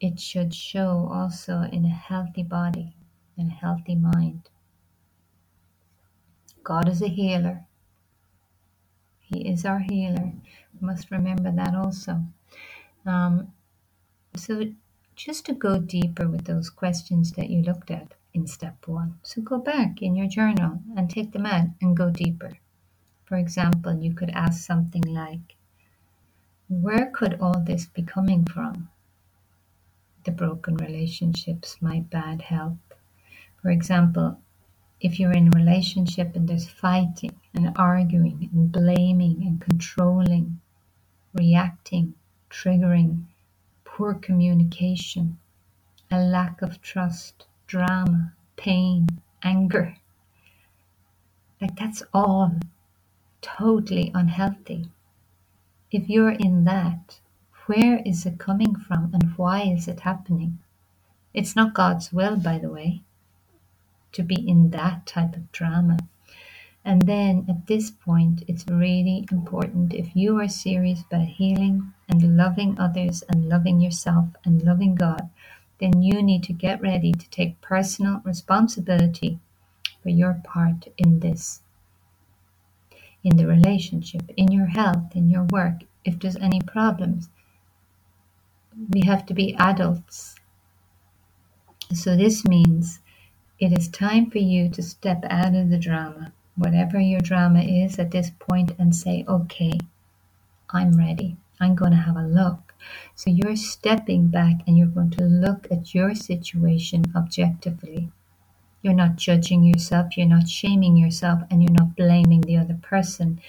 it 0.00 0.18
should 0.18 0.54
show 0.54 1.08
also 1.12 1.62
in 1.62 1.84
a 1.84 1.88
healthy 1.88 2.42
body 2.42 2.94
and 3.36 3.50
a 3.50 3.54
healthy 3.54 3.94
mind. 3.94 4.48
God 6.62 6.88
is 6.88 7.02
a 7.02 7.08
healer. 7.08 7.66
He 9.20 9.48
is 9.48 9.64
our 9.64 9.80
healer. 9.80 10.32
We 10.72 10.86
must 10.86 11.10
remember 11.10 11.50
that 11.52 11.74
also. 11.74 12.24
Um, 13.04 13.52
so, 14.36 14.72
just 15.14 15.46
to 15.46 15.52
go 15.52 15.78
deeper 15.78 16.28
with 16.28 16.44
those 16.44 16.70
questions 16.70 17.32
that 17.32 17.50
you 17.50 17.62
looked 17.62 17.90
at 17.90 18.14
in 18.32 18.46
step 18.46 18.88
one, 18.88 19.18
so 19.22 19.42
go 19.42 19.58
back 19.58 20.02
in 20.02 20.16
your 20.16 20.26
journal 20.26 20.80
and 20.96 21.08
take 21.08 21.32
them 21.32 21.46
out 21.46 21.68
and 21.80 21.96
go 21.96 22.10
deeper. 22.10 22.58
For 23.24 23.36
example, 23.36 24.02
you 24.02 24.12
could 24.12 24.30
ask 24.30 24.62
something 24.62 25.02
like, 25.02 25.56
Where 26.68 27.10
could 27.10 27.40
all 27.40 27.58
this 27.58 27.86
be 27.86 28.02
coming 28.02 28.44
from? 28.44 28.90
The 30.24 30.30
broken 30.30 30.76
relationships, 30.76 31.78
my 31.80 32.00
bad 32.00 32.42
health. 32.42 32.78
For 33.62 33.70
example, 33.70 34.38
if 35.00 35.18
you're 35.18 35.32
in 35.32 35.48
a 35.48 35.58
relationship 35.58 36.36
and 36.36 36.46
there's 36.46 36.68
fighting 36.68 37.38
and 37.54 37.72
arguing 37.76 38.50
and 38.52 38.70
blaming 38.70 39.46
and 39.46 39.60
controlling, 39.60 40.60
reacting, 41.32 42.14
triggering, 42.50 43.24
poor 43.84 44.14
communication, 44.14 45.38
a 46.10 46.20
lack 46.20 46.60
of 46.60 46.82
trust, 46.82 47.46
drama, 47.66 48.34
pain, 48.56 49.08
anger, 49.42 49.96
like 51.60 51.76
that's 51.76 52.02
all 52.12 52.52
totally 53.44 54.10
unhealthy. 54.14 54.88
If 55.92 56.08
you're 56.08 56.30
in 56.30 56.64
that, 56.64 57.20
where 57.66 58.00
is 58.04 58.26
it 58.26 58.38
coming 58.38 58.74
from 58.74 59.10
and 59.12 59.36
why 59.36 59.62
is 59.62 59.86
it 59.86 60.00
happening? 60.00 60.58
It's 61.32 61.54
not 61.54 61.74
God's 61.74 62.12
will, 62.12 62.36
by 62.36 62.58
the 62.58 62.70
way 62.70 63.02
to 64.14 64.22
be 64.22 64.48
in 64.48 64.70
that 64.70 65.06
type 65.06 65.36
of 65.36 65.52
drama. 65.52 65.98
And 66.84 67.02
then 67.02 67.46
at 67.48 67.66
this 67.66 67.90
point, 67.90 68.44
it's 68.46 68.64
really 68.68 69.26
important 69.32 69.94
if 69.94 70.14
you 70.14 70.38
are 70.40 70.48
serious 70.48 71.02
about 71.02 71.26
healing 71.26 71.92
and 72.08 72.36
loving 72.36 72.78
others 72.78 73.24
and 73.28 73.48
loving 73.48 73.80
yourself 73.80 74.28
and 74.44 74.62
loving 74.62 74.94
God, 74.94 75.30
then 75.80 76.02
you 76.02 76.22
need 76.22 76.44
to 76.44 76.52
get 76.52 76.80
ready 76.80 77.12
to 77.12 77.30
take 77.30 77.60
personal 77.60 78.20
responsibility 78.24 79.38
for 80.02 80.10
your 80.10 80.40
part 80.44 80.86
in 80.98 81.20
this. 81.20 81.62
In 83.24 83.36
the 83.36 83.46
relationship, 83.46 84.30
in 84.36 84.52
your 84.52 84.66
health, 84.66 85.16
in 85.16 85.30
your 85.30 85.44
work, 85.44 85.80
if 86.04 86.18
there's 86.18 86.36
any 86.36 86.60
problems, 86.60 87.30
we 88.90 89.00
have 89.00 89.24
to 89.26 89.34
be 89.34 89.54
adults. 89.54 90.34
So 91.92 92.16
this 92.16 92.44
means 92.44 93.00
it 93.58 93.72
is 93.72 93.88
time 93.88 94.30
for 94.30 94.38
you 94.38 94.68
to 94.70 94.82
step 94.82 95.24
out 95.30 95.54
of 95.54 95.70
the 95.70 95.78
drama, 95.78 96.32
whatever 96.56 97.00
your 97.00 97.20
drama 97.20 97.62
is 97.62 97.98
at 97.98 98.10
this 98.10 98.30
point, 98.38 98.72
and 98.78 98.94
say, 98.94 99.24
okay, 99.26 99.78
I'm 100.70 100.96
ready. 100.98 101.36
I'm 101.60 101.74
going 101.74 101.92
to 101.92 101.96
have 101.96 102.16
a 102.16 102.26
look. 102.26 102.74
So 103.14 103.30
you're 103.30 103.56
stepping 103.56 104.28
back 104.28 104.56
and 104.66 104.76
you're 104.76 104.88
going 104.88 105.10
to 105.12 105.24
look 105.24 105.66
at 105.70 105.94
your 105.94 106.14
situation 106.14 107.04
objectively. 107.16 108.10
You're 108.84 108.92
not 108.92 109.16
judging 109.16 109.64
yourself, 109.64 110.16
you're 110.16 110.26
not 110.26 110.48
shaming 110.48 110.96
yourself, 110.96 111.40
and 111.50 111.62
you're 111.62 111.72
not 111.72 111.96
blaming 111.96 112.42
the 112.42 112.58
other 112.58 112.78
person. 112.82 113.40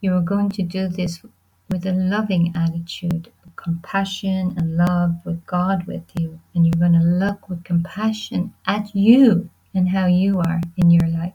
You 0.00 0.14
are 0.14 0.22
going 0.22 0.50
to 0.50 0.62
do 0.62 0.86
this 0.86 1.20
with 1.68 1.84
a 1.84 1.92
loving 1.92 2.54
attitude, 2.54 3.32
compassion 3.56 4.54
and 4.56 4.76
love 4.76 5.16
with 5.24 5.44
God 5.46 5.86
with 5.86 6.04
you. 6.18 6.40
And 6.54 6.64
you're 6.64 6.80
going 6.80 6.98
to 6.98 7.06
look 7.06 7.48
with 7.48 7.64
compassion 7.64 8.54
at 8.66 8.94
you 8.94 9.50
and 9.74 9.88
how 9.88 10.06
you 10.06 10.38
are 10.38 10.60
in 10.76 10.90
your 10.90 11.08
life. 11.08 11.34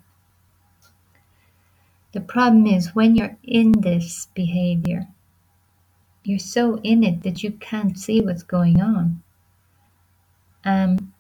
The 2.13 2.21
problem 2.21 2.65
is 2.65 2.95
when 2.95 3.15
you're 3.15 3.37
in 3.43 3.73
this 3.73 4.27
behavior, 4.33 5.07
you're 6.23 6.39
so 6.39 6.79
in 6.83 7.03
it 7.03 7.23
that 7.23 7.43
you 7.43 7.51
can't 7.51 7.97
see 7.97 8.21
what's 8.21 8.43
going 8.43 8.81
on. 8.81 9.21
Um, 10.63 11.12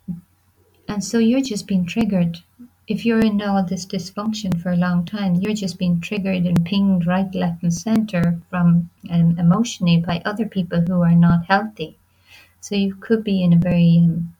and 0.87 1.03
so 1.03 1.17
you're 1.17 1.41
just 1.41 1.67
being 1.67 1.85
triggered 1.85 2.39
if 2.87 3.05
you're 3.05 3.23
in 3.23 3.41
all 3.41 3.63
this 3.63 3.85
dysfunction 3.85 4.61
for 4.61 4.71
a 4.71 4.77
long 4.77 5.05
time, 5.05 5.35
you're 5.35 5.53
just 5.53 5.79
being 5.79 6.01
triggered 6.01 6.43
and 6.45 6.65
pinged 6.65 7.07
right, 7.07 7.33
left, 7.33 7.63
and 7.63 7.73
center 7.73 8.39
from 8.49 8.89
um, 9.09 9.37
emotionally 9.39 9.97
by 9.97 10.21
other 10.25 10.45
people 10.45 10.81
who 10.81 11.01
are 11.01 11.15
not 11.15 11.45
healthy. 11.45 11.97
So 12.59 12.75
you 12.75 12.95
could 12.95 13.23
be 13.23 13.41
in 13.41 13.53
a 13.53 13.57
very, 13.57 13.99
um, 14.03 14.35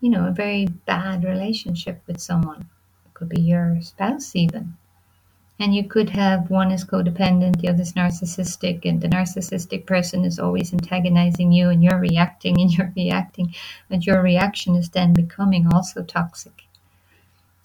you 0.00 0.10
know, 0.10 0.26
a 0.26 0.32
very 0.32 0.66
bad 0.66 1.24
relationship 1.24 2.02
with 2.06 2.20
someone. 2.20 2.68
It 3.04 3.14
could 3.14 3.28
be 3.28 3.40
your 3.40 3.78
spouse 3.82 4.36
even. 4.36 4.76
And 5.60 5.74
you 5.74 5.82
could 5.88 6.10
have 6.10 6.50
one 6.50 6.70
is 6.70 6.84
codependent, 6.84 7.60
the 7.60 7.68
other 7.68 7.82
is 7.82 7.94
narcissistic, 7.94 8.84
and 8.84 9.00
the 9.00 9.08
narcissistic 9.08 9.86
person 9.86 10.24
is 10.24 10.38
always 10.38 10.72
antagonizing 10.72 11.50
you, 11.50 11.68
and 11.68 11.82
you're 11.82 11.98
reacting 11.98 12.60
and 12.60 12.70
you're 12.70 12.92
reacting, 12.94 13.52
and 13.90 14.06
your 14.06 14.22
reaction 14.22 14.76
is 14.76 14.88
then 14.90 15.12
becoming 15.12 15.66
also 15.72 16.04
toxic. 16.04 16.62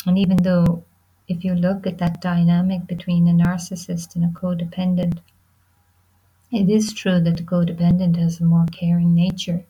And 0.07 0.17
even 0.17 0.37
though, 0.37 0.83
if 1.27 1.45
you 1.45 1.53
look 1.53 1.85
at 1.85 1.99
that 1.99 2.19
dynamic 2.19 2.87
between 2.87 3.27
a 3.27 3.31
narcissist 3.31 4.15
and 4.15 4.25
a 4.25 4.39
codependent, 4.39 5.19
it 6.51 6.69
is 6.69 6.93
true 6.93 7.19
that 7.19 7.37
the 7.37 7.43
codependent 7.43 8.15
has 8.17 8.39
a 8.39 8.43
more 8.43 8.65
caring 8.71 9.13
nature. 9.13 9.65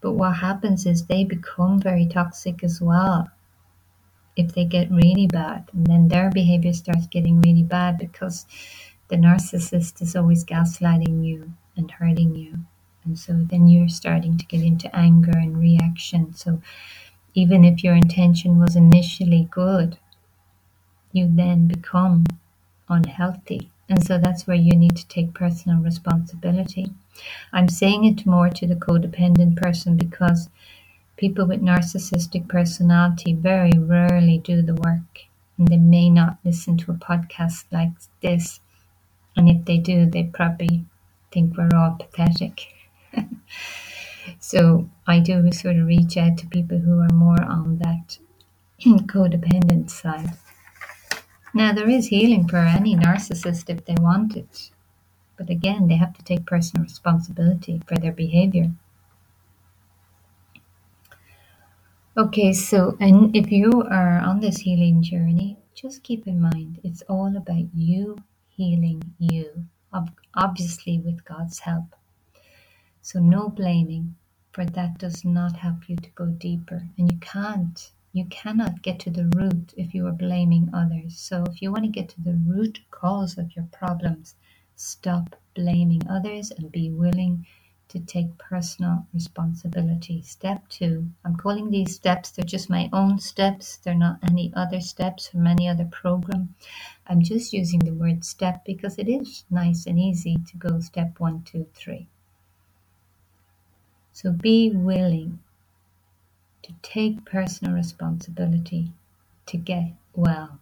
But 0.00 0.12
what 0.12 0.36
happens 0.36 0.86
is 0.86 1.04
they 1.04 1.24
become 1.24 1.80
very 1.80 2.06
toxic 2.06 2.64
as 2.64 2.80
well 2.80 3.30
if 4.36 4.54
they 4.54 4.64
get 4.64 4.90
really 4.90 5.26
bad 5.26 5.68
and 5.72 5.86
then 5.86 6.08
their 6.08 6.30
behavior 6.30 6.72
starts 6.72 7.06
getting 7.06 7.40
really 7.40 7.62
bad 7.62 7.98
because 7.98 8.46
the 9.08 9.16
narcissist 9.16 10.00
is 10.00 10.16
always 10.16 10.44
gaslighting 10.44 11.24
you 11.24 11.52
and 11.76 11.90
hurting 11.90 12.34
you. 12.34 12.58
And 13.04 13.18
so 13.18 13.32
then 13.32 13.68
you're 13.68 13.88
starting 13.88 14.38
to 14.38 14.46
get 14.46 14.62
into 14.62 14.94
anger 14.94 15.36
and 15.36 15.58
reaction. 15.58 16.34
So 16.34 16.62
even 17.34 17.64
if 17.64 17.82
your 17.82 17.94
intention 17.94 18.58
was 18.58 18.76
initially 18.76 19.48
good 19.50 19.98
you 21.12 21.30
then 21.30 21.68
become 21.68 22.24
unhealthy. 22.88 23.70
And 23.88 24.04
so 24.04 24.18
that's 24.18 24.46
where 24.46 24.56
you 24.56 24.74
need 24.74 24.96
to 24.96 25.06
take 25.08 25.34
personal 25.34 25.82
responsibility. 25.82 26.92
I'm 27.52 27.68
saying 27.68 28.04
it 28.04 28.26
more 28.26 28.48
to 28.48 28.66
the 28.66 28.74
codependent 28.74 29.56
person 29.56 29.96
because 29.96 30.48
People 31.22 31.46
with 31.46 31.62
narcissistic 31.62 32.48
personality 32.48 33.32
very 33.32 33.78
rarely 33.78 34.38
do 34.38 34.60
the 34.60 34.74
work 34.74 35.20
and 35.56 35.68
they 35.68 35.76
may 35.76 36.10
not 36.10 36.38
listen 36.44 36.76
to 36.78 36.90
a 36.90 36.94
podcast 36.94 37.62
like 37.70 37.92
this. 38.22 38.58
And 39.36 39.48
if 39.48 39.64
they 39.64 39.78
do, 39.78 40.04
they 40.04 40.24
probably 40.24 40.84
think 41.30 41.56
we're 41.56 41.70
all 41.76 41.96
pathetic. 41.96 42.74
so 44.40 44.90
I 45.06 45.20
do 45.20 45.52
sort 45.52 45.76
of 45.76 45.86
reach 45.86 46.16
out 46.16 46.38
to 46.38 46.46
people 46.48 46.78
who 46.78 46.98
are 46.98 47.14
more 47.14 47.40
on 47.40 47.78
that 47.78 48.18
codependent 48.84 49.90
side. 49.90 50.32
Now, 51.54 51.72
there 51.72 51.88
is 51.88 52.08
healing 52.08 52.48
for 52.48 52.56
any 52.56 52.96
narcissist 52.96 53.70
if 53.70 53.84
they 53.84 53.94
want 54.00 54.36
it. 54.36 54.70
But 55.36 55.50
again, 55.50 55.86
they 55.86 55.98
have 55.98 56.14
to 56.14 56.24
take 56.24 56.46
personal 56.46 56.82
responsibility 56.82 57.80
for 57.86 57.94
their 57.94 58.10
behavior. 58.10 58.72
Okay, 62.14 62.52
so 62.52 62.94
and 63.00 63.34
if 63.34 63.50
you 63.50 63.84
are 63.90 64.18
on 64.18 64.40
this 64.40 64.58
healing 64.58 65.02
journey, 65.02 65.56
just 65.74 66.02
keep 66.02 66.26
in 66.26 66.42
mind 66.42 66.78
it's 66.84 67.00
all 67.08 67.34
about 67.38 67.74
you 67.74 68.18
healing 68.50 69.02
you, 69.18 69.64
obviously 70.34 70.98
with 70.98 71.24
God's 71.24 71.60
help. 71.60 71.96
So 73.00 73.18
no 73.18 73.48
blaming, 73.48 74.16
for 74.52 74.66
that 74.66 74.98
does 74.98 75.24
not 75.24 75.56
help 75.56 75.88
you 75.88 75.96
to 75.96 76.10
go 76.10 76.26
deeper, 76.26 76.86
and 76.98 77.10
you 77.10 77.16
can't. 77.18 77.90
You 78.12 78.26
cannot 78.26 78.82
get 78.82 79.00
to 79.00 79.10
the 79.10 79.32
root 79.34 79.72
if 79.78 79.94
you 79.94 80.06
are 80.06 80.12
blaming 80.12 80.68
others. 80.74 81.18
So 81.18 81.44
if 81.44 81.62
you 81.62 81.72
want 81.72 81.84
to 81.84 81.90
get 81.90 82.10
to 82.10 82.20
the 82.20 82.34
root 82.46 82.80
cause 82.90 83.38
of 83.38 83.56
your 83.56 83.68
problems, 83.72 84.34
stop 84.76 85.34
blaming 85.54 86.06
others 86.10 86.50
and 86.50 86.70
be 86.70 86.90
willing 86.90 87.46
to 87.92 88.00
take 88.00 88.38
personal 88.38 89.06
responsibility. 89.12 90.22
Step 90.22 90.66
two, 90.70 91.10
I'm 91.26 91.36
calling 91.36 91.70
these 91.70 91.94
steps, 91.94 92.30
they're 92.30 92.42
just 92.42 92.70
my 92.70 92.88
own 92.90 93.18
steps. 93.18 93.76
They're 93.76 93.94
not 93.94 94.18
any 94.22 94.50
other 94.56 94.80
steps 94.80 95.28
from 95.28 95.46
any 95.46 95.68
other 95.68 95.84
program. 95.84 96.54
I'm 97.06 97.20
just 97.20 97.52
using 97.52 97.80
the 97.80 97.92
word 97.92 98.24
step 98.24 98.64
because 98.64 98.98
it 98.98 99.08
is 99.08 99.44
nice 99.50 99.86
and 99.86 99.98
easy 99.98 100.38
to 100.38 100.56
go 100.56 100.80
step 100.80 101.20
one, 101.20 101.42
two, 101.42 101.66
three. 101.74 102.06
So 104.14 104.32
be 104.32 104.70
willing 104.70 105.40
to 106.62 106.72
take 106.80 107.26
personal 107.26 107.74
responsibility 107.74 108.92
to 109.46 109.58
get 109.58 109.92
well. 110.14 110.58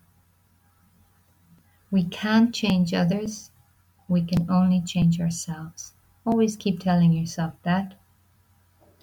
We 1.93 2.03
can't 2.05 2.53
change 2.53 2.93
others, 2.93 3.53
we 4.09 4.23
can 4.23 4.51
only 4.51 4.81
change 4.81 5.21
ourselves. 5.21 5.93
Always 6.31 6.55
keep 6.55 6.79
telling 6.79 7.13
yourself 7.13 7.55
that. 7.65 7.95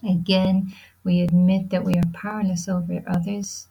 Again, 0.02 0.74
we 1.04 1.20
admit 1.20 1.72
that 1.72 1.84
we 1.84 1.96
are 1.96 2.14
powerless 2.14 2.70
over 2.70 3.04
others. 3.06 3.68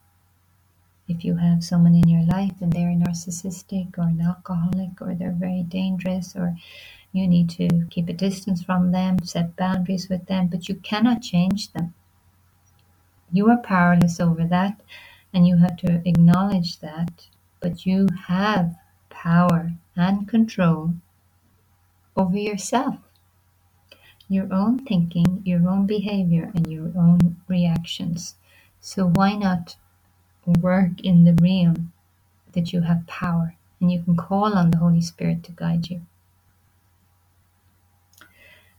If 1.08 1.24
you 1.24 1.36
have 1.36 1.64
someone 1.64 1.94
in 1.94 2.06
your 2.06 2.26
life 2.26 2.60
and 2.60 2.70
they're 2.70 2.90
narcissistic 2.90 3.96
or 3.96 4.08
an 4.08 4.20
alcoholic 4.20 5.00
or 5.00 5.14
they're 5.14 5.32
very 5.32 5.62
dangerous 5.62 6.36
or 6.36 6.54
you 7.12 7.26
need 7.26 7.48
to 7.50 7.86
keep 7.88 8.10
a 8.10 8.12
distance 8.12 8.62
from 8.62 8.92
them, 8.92 9.24
set 9.24 9.56
boundaries 9.56 10.10
with 10.10 10.26
them, 10.26 10.48
but 10.48 10.68
you 10.68 10.74
cannot 10.74 11.22
change 11.22 11.72
them. 11.72 11.94
You 13.32 13.48
are 13.48 13.62
powerless 13.62 14.20
over 14.20 14.44
that 14.48 14.82
and 15.32 15.48
you 15.48 15.56
have 15.56 15.78
to 15.78 16.06
acknowledge 16.06 16.80
that, 16.80 17.28
but 17.60 17.86
you 17.86 18.08
have 18.26 18.76
power 19.08 19.72
and 19.96 20.28
control 20.28 20.92
over 22.18 22.36
yourself 22.36 23.05
your 24.28 24.52
own 24.52 24.84
thinking, 24.84 25.42
your 25.44 25.68
own 25.68 25.86
behavior, 25.86 26.50
and 26.54 26.70
your 26.70 26.92
own 26.96 27.36
reactions. 27.48 28.34
So 28.80 29.08
why 29.08 29.34
not 29.34 29.76
work 30.60 31.00
in 31.00 31.24
the 31.24 31.34
realm 31.42 31.92
that 32.52 32.72
you 32.72 32.82
have 32.82 33.06
power 33.06 33.56
and 33.80 33.90
you 33.90 34.02
can 34.02 34.16
call 34.16 34.54
on 34.54 34.70
the 34.70 34.78
Holy 34.78 35.00
Spirit 35.00 35.42
to 35.44 35.52
guide 35.52 35.90
you? 35.90 36.02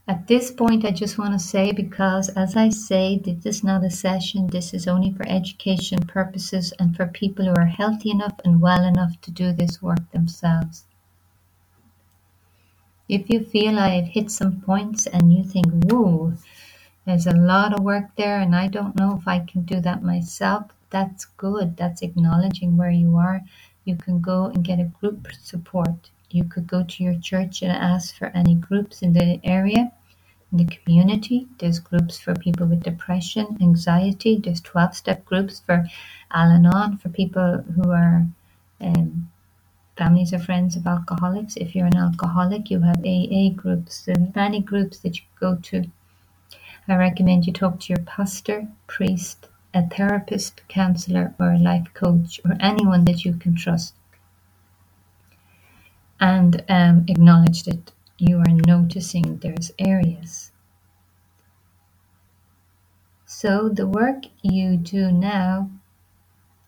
At 0.08 0.26
this 0.26 0.50
point, 0.50 0.86
I 0.86 0.90
just 0.90 1.18
want 1.18 1.34
to 1.34 1.38
say 1.38 1.70
because, 1.70 2.30
as 2.30 2.56
I 2.56 2.70
say, 2.70 3.18
this 3.18 3.44
is 3.44 3.62
not 3.62 3.84
a 3.84 3.90
session, 3.90 4.46
this 4.46 4.72
is 4.72 4.88
only 4.88 5.12
for 5.12 5.28
education 5.28 5.98
purposes 6.06 6.72
and 6.78 6.96
for 6.96 7.06
people 7.06 7.44
who 7.44 7.54
are 7.54 7.66
healthy 7.66 8.10
enough 8.10 8.40
and 8.42 8.62
well 8.62 8.84
enough 8.84 9.20
to 9.20 9.30
do 9.30 9.52
this 9.52 9.82
work 9.82 10.10
themselves. 10.10 10.84
If 13.08 13.30
you 13.30 13.44
feel 13.44 13.78
I've 13.78 14.08
hit 14.08 14.30
some 14.30 14.60
points 14.60 15.06
and 15.06 15.32
you 15.32 15.42
think, 15.42 15.66
whoa, 15.84 16.34
there's 17.06 17.26
a 17.26 17.32
lot 17.32 17.72
of 17.72 17.82
work 17.82 18.14
there 18.16 18.38
and 18.38 18.54
I 18.54 18.68
don't 18.68 18.96
know 18.96 19.16
if 19.18 19.26
I 19.26 19.38
can 19.40 19.62
do 19.62 19.80
that 19.80 20.02
myself, 20.02 20.70
that's 20.90 21.24
good. 21.24 21.76
That's 21.76 22.02
acknowledging 22.02 22.76
where 22.76 22.90
you 22.90 23.16
are. 23.16 23.40
You 23.84 23.96
can 23.96 24.20
go 24.20 24.46
and 24.46 24.62
get 24.62 24.78
a 24.78 24.92
group 25.00 25.28
support. 25.42 26.10
You 26.30 26.44
could 26.44 26.66
go 26.66 26.84
to 26.84 27.02
your 27.02 27.18
church 27.18 27.62
and 27.62 27.72
ask 27.72 28.14
for 28.14 28.26
any 28.26 28.54
groups 28.54 29.00
in 29.00 29.14
the 29.14 29.40
area, 29.42 29.90
in 30.52 30.58
the 30.58 30.66
community. 30.66 31.48
There's 31.58 31.78
groups 31.78 32.18
for 32.18 32.34
people 32.34 32.66
with 32.66 32.82
depression, 32.82 33.56
anxiety. 33.62 34.38
There's 34.38 34.60
12 34.60 34.94
step 34.94 35.24
groups 35.24 35.60
for 35.64 35.86
Al 36.30 36.50
Anon, 36.50 36.98
for 36.98 37.08
people 37.08 37.64
who 37.74 37.90
are 37.90 38.26
um, 38.82 39.30
families 39.98 40.32
or 40.32 40.38
friends 40.38 40.76
of 40.76 40.86
alcoholics. 40.86 41.56
If 41.56 41.74
you're 41.74 41.86
an 41.86 41.96
alcoholic, 41.96 42.70
you 42.70 42.80
have 42.80 43.04
AA 43.04 43.50
groups. 43.54 44.04
There's 44.04 44.34
many 44.34 44.60
groups 44.60 44.98
that 45.00 45.16
you 45.16 45.24
go 45.40 45.56
to. 45.56 45.90
I 46.86 46.96
recommend 46.96 47.46
you 47.46 47.52
talk 47.52 47.80
to 47.80 47.92
your 47.92 48.02
pastor, 48.04 48.68
priest, 48.86 49.48
a 49.74 49.86
therapist, 49.86 50.62
counselor, 50.68 51.34
or 51.38 51.52
a 51.52 51.58
life 51.58 51.88
coach, 51.92 52.40
or 52.44 52.56
anyone 52.60 53.04
that 53.04 53.24
you 53.24 53.34
can 53.34 53.56
trust. 53.56 53.94
And 56.20 56.64
um, 56.68 57.04
acknowledge 57.08 57.64
that 57.64 57.92
you 58.16 58.38
are 58.38 58.54
noticing 58.66 59.36
there's 59.38 59.70
areas. 59.78 60.50
So 63.26 63.68
the 63.68 63.86
work 63.86 64.24
you 64.42 64.78
do 64.78 65.12
now 65.12 65.70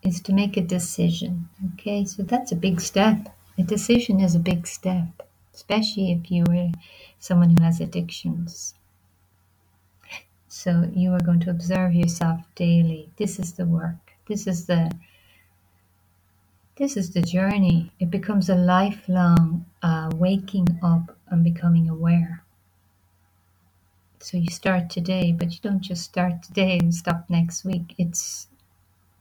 is 0.03 0.21
to 0.21 0.33
make 0.33 0.57
a 0.57 0.61
decision. 0.61 1.49
Okay, 1.73 2.05
so 2.05 2.23
that's 2.23 2.51
a 2.51 2.55
big 2.55 2.81
step. 2.81 3.35
A 3.57 3.63
decision 3.63 4.19
is 4.19 4.35
a 4.35 4.39
big 4.39 4.65
step, 4.67 5.27
especially 5.53 6.11
if 6.11 6.31
you 6.31 6.43
are 6.49 6.71
someone 7.19 7.55
who 7.55 7.63
has 7.63 7.79
addictions. 7.79 8.73
So 10.47 10.89
you 10.93 11.13
are 11.13 11.19
going 11.19 11.39
to 11.41 11.49
observe 11.49 11.93
yourself 11.93 12.41
daily. 12.55 13.09
This 13.17 13.39
is 13.39 13.53
the 13.53 13.65
work. 13.65 14.13
This 14.27 14.47
is 14.47 14.65
the 14.65 14.91
this 16.75 16.97
is 16.97 17.11
the 17.11 17.21
journey. 17.21 17.91
It 17.99 18.09
becomes 18.09 18.49
a 18.49 18.55
lifelong 18.55 19.65
uh, 19.83 20.09
waking 20.15 20.79
up 20.81 21.15
and 21.27 21.43
becoming 21.43 21.87
aware. 21.89 22.43
So 24.19 24.37
you 24.37 24.49
start 24.49 24.89
today, 24.89 25.31
but 25.31 25.51
you 25.51 25.59
don't 25.61 25.81
just 25.81 26.03
start 26.03 26.43
today 26.43 26.79
and 26.79 26.93
stop 26.93 27.29
next 27.29 27.65
week. 27.65 27.95
It's 27.97 28.47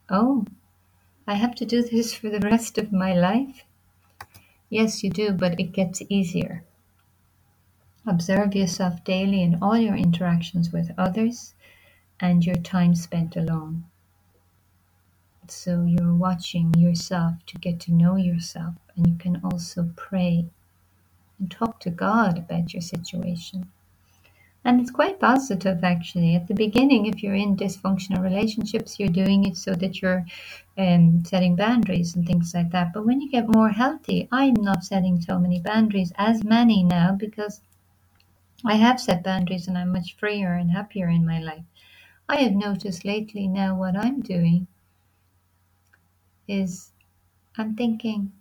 oh, 0.09 0.47
I 1.31 1.35
have 1.35 1.55
to 1.55 1.65
do 1.65 1.81
this 1.81 2.13
for 2.13 2.29
the 2.29 2.41
rest 2.41 2.77
of 2.77 2.91
my 2.91 3.13
life? 3.13 3.65
Yes, 4.69 5.05
you 5.05 5.11
do, 5.11 5.31
but 5.31 5.61
it 5.61 5.71
gets 5.71 6.03
easier. 6.09 6.65
Observe 8.05 8.57
yourself 8.57 9.05
daily 9.05 9.41
in 9.41 9.63
all 9.63 9.79
your 9.79 9.95
interactions 9.95 10.73
with 10.73 10.91
others 10.99 11.55
and 12.19 12.45
your 12.45 12.57
time 12.57 12.97
spent 12.97 13.37
alone. 13.37 13.85
So 15.47 15.85
you're 15.85 16.17
watching 16.17 16.75
yourself 16.75 17.35
to 17.47 17.59
get 17.59 17.79
to 17.83 17.95
know 17.95 18.17
yourself, 18.17 18.75
and 18.97 19.07
you 19.07 19.15
can 19.15 19.41
also 19.45 19.93
pray 19.95 20.47
and 21.39 21.49
talk 21.49 21.79
to 21.81 21.91
God 21.91 22.39
about 22.39 22.75
your 22.75 22.83
situation. 22.83 23.71
And 24.65 24.81
it's 24.81 24.91
quite 24.91 25.19
positive, 25.19 25.83
actually. 25.83 26.37
At 26.37 26.47
the 26.47 26.55
beginning, 26.55 27.07
if 27.07 27.23
you're 27.23 27.35
in 27.35 27.57
dysfunctional 27.57 28.23
relationships, 28.23 29.01
you're 29.01 29.09
doing 29.09 29.45
it 29.45 29.57
so 29.57 29.73
that 29.75 30.03
you're 30.03 30.27
um, 30.77 31.25
setting 31.25 31.57
boundaries 31.57 32.15
and 32.15 32.27
things 32.27 32.53
like 32.55 32.71
that. 32.71 32.93
But 32.93 33.07
when 33.07 33.21
you 33.23 33.31
get 33.31 33.49
more 33.49 33.71
healthy, 33.71 34.29
I'm 34.31 34.55
not 34.55 34.85
setting 34.85 35.21
so 35.21 35.39
many 35.39 35.61
boundaries, 35.61 36.13
as 36.17 36.45
many 36.45 36.85
now, 36.85 37.13
because 37.13 37.63
I 38.65 38.75
have 38.75 39.01
set 39.01 39.25
boundaries 39.25 39.67
and 39.67 39.79
I'm 39.79 39.93
much 39.93 40.17
freer 40.19 40.53
and 40.53 40.71
happier 40.71 41.09
in 41.09 41.25
my 41.25 41.41
life. 41.41 41.65
I 42.29 42.37
have 42.43 42.53
noticed 42.53 43.05
lately 43.05 43.49
now 43.49 43.75
what 43.75 43.97
I'm 43.97 44.21
doing 44.21 44.67
is 46.47 46.93
I'm 47.57 47.75
thinking, 47.77 48.33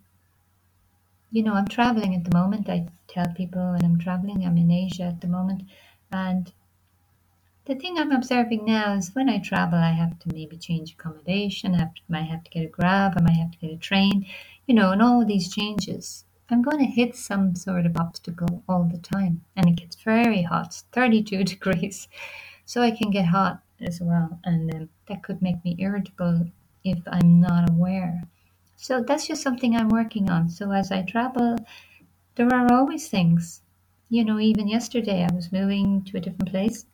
you 1.30 1.42
know, 1.42 1.54
I'm 1.54 1.68
traveling 1.68 2.14
at 2.14 2.24
the 2.24 2.36
moment. 2.36 2.68
I 2.68 2.88
tell 3.08 3.28
people 3.34 3.72
when 3.72 3.84
I'm 3.84 3.98
traveling, 3.98 4.44
I'm 4.44 4.58
in 4.58 4.70
Asia 4.70 5.04
at 5.04 5.20
the 5.22 5.28
moment. 5.28 5.62
And 6.12 6.52
the 7.66 7.74
thing 7.74 7.98
I'm 7.98 8.10
observing 8.10 8.64
now 8.64 8.94
is 8.94 9.14
when 9.14 9.28
I 9.28 9.38
travel, 9.38 9.78
I 9.78 9.92
have 9.92 10.18
to 10.20 10.34
maybe 10.34 10.56
change 10.56 10.92
accommodation. 10.92 11.74
I 11.74 11.78
have 11.78 11.94
to, 11.94 12.02
might 12.08 12.22
have 12.22 12.42
to 12.44 12.50
get 12.50 12.64
a 12.64 12.68
grab. 12.68 13.14
I 13.16 13.22
might 13.22 13.36
have 13.36 13.52
to 13.52 13.58
get 13.58 13.72
a 13.72 13.76
train, 13.76 14.26
you 14.66 14.74
know, 14.74 14.90
and 14.90 15.00
all 15.00 15.24
these 15.24 15.54
changes. 15.54 16.24
I'm 16.48 16.62
going 16.62 16.78
to 16.78 16.84
hit 16.84 17.14
some 17.14 17.54
sort 17.54 17.86
of 17.86 17.96
obstacle 17.96 18.64
all 18.68 18.84
the 18.84 18.98
time. 18.98 19.44
And 19.54 19.68
it 19.68 19.76
gets 19.76 19.96
very 19.96 20.42
hot, 20.42 20.74
32 20.92 21.44
degrees. 21.44 22.08
So 22.66 22.82
I 22.82 22.90
can 22.90 23.10
get 23.10 23.26
hot 23.26 23.62
as 23.80 24.00
well. 24.00 24.40
And 24.44 24.74
um, 24.74 24.88
that 25.06 25.22
could 25.22 25.40
make 25.40 25.64
me 25.64 25.76
irritable 25.78 26.48
if 26.82 26.98
I'm 27.06 27.40
not 27.40 27.70
aware. 27.70 28.22
So 28.76 29.02
that's 29.02 29.26
just 29.28 29.42
something 29.42 29.76
I'm 29.76 29.90
working 29.90 30.30
on. 30.30 30.48
So 30.48 30.72
as 30.72 30.90
I 30.90 31.02
travel, 31.02 31.58
there 32.34 32.52
are 32.52 32.72
always 32.72 33.08
things. 33.08 33.60
You 34.10 34.24
know, 34.24 34.40
even 34.40 34.68
yesterday 34.68 35.24
I 35.24 35.34
was 35.34 35.52
moving 35.52 36.02
to 36.04 36.18
a 36.18 36.20
different 36.20 36.50
place 36.50 36.84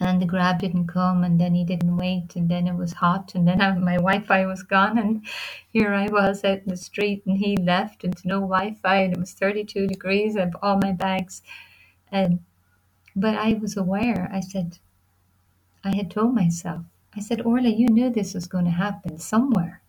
and 0.00 0.20
the 0.20 0.26
grab 0.26 0.60
didn't 0.60 0.86
come 0.88 1.24
and 1.24 1.40
then 1.40 1.54
he 1.54 1.64
didn't 1.64 1.96
wait 1.96 2.36
and 2.36 2.48
then 2.50 2.66
it 2.66 2.74
was 2.74 2.92
hot 2.94 3.34
and 3.34 3.46
then 3.48 3.58
my 3.84 3.96
wi-fi 3.96 4.44
was 4.46 4.62
gone 4.62 4.98
and 4.98 5.26
here 5.72 5.92
i 5.94 6.06
was 6.08 6.44
out 6.44 6.58
in 6.58 6.68
the 6.68 6.76
street 6.76 7.22
and 7.26 7.38
he 7.38 7.56
left 7.56 8.04
and 8.04 8.14
no 8.24 8.40
wi-fi 8.40 8.96
and 8.96 9.14
it 9.14 9.18
was 9.18 9.32
32 9.32 9.86
degrees. 9.86 10.36
Of 10.36 10.56
all 10.62 10.78
my 10.78 10.92
bags 10.92 11.42
and 12.10 12.40
but 13.14 13.34
i 13.36 13.54
was 13.54 13.76
aware. 13.76 14.30
I 14.32 14.40
said 14.40 14.78
i 15.84 15.94
had 15.94 16.10
told 16.10 16.34
myself 16.34 16.82
i 17.14 17.20
said 17.20 17.42
orla 17.42 17.68
you 17.68 17.88
knew 17.88 18.10
this 18.10 18.34
was 18.34 18.46
going 18.46 18.64
to 18.66 18.70
happen 18.70 19.18
somewhere. 19.18 19.80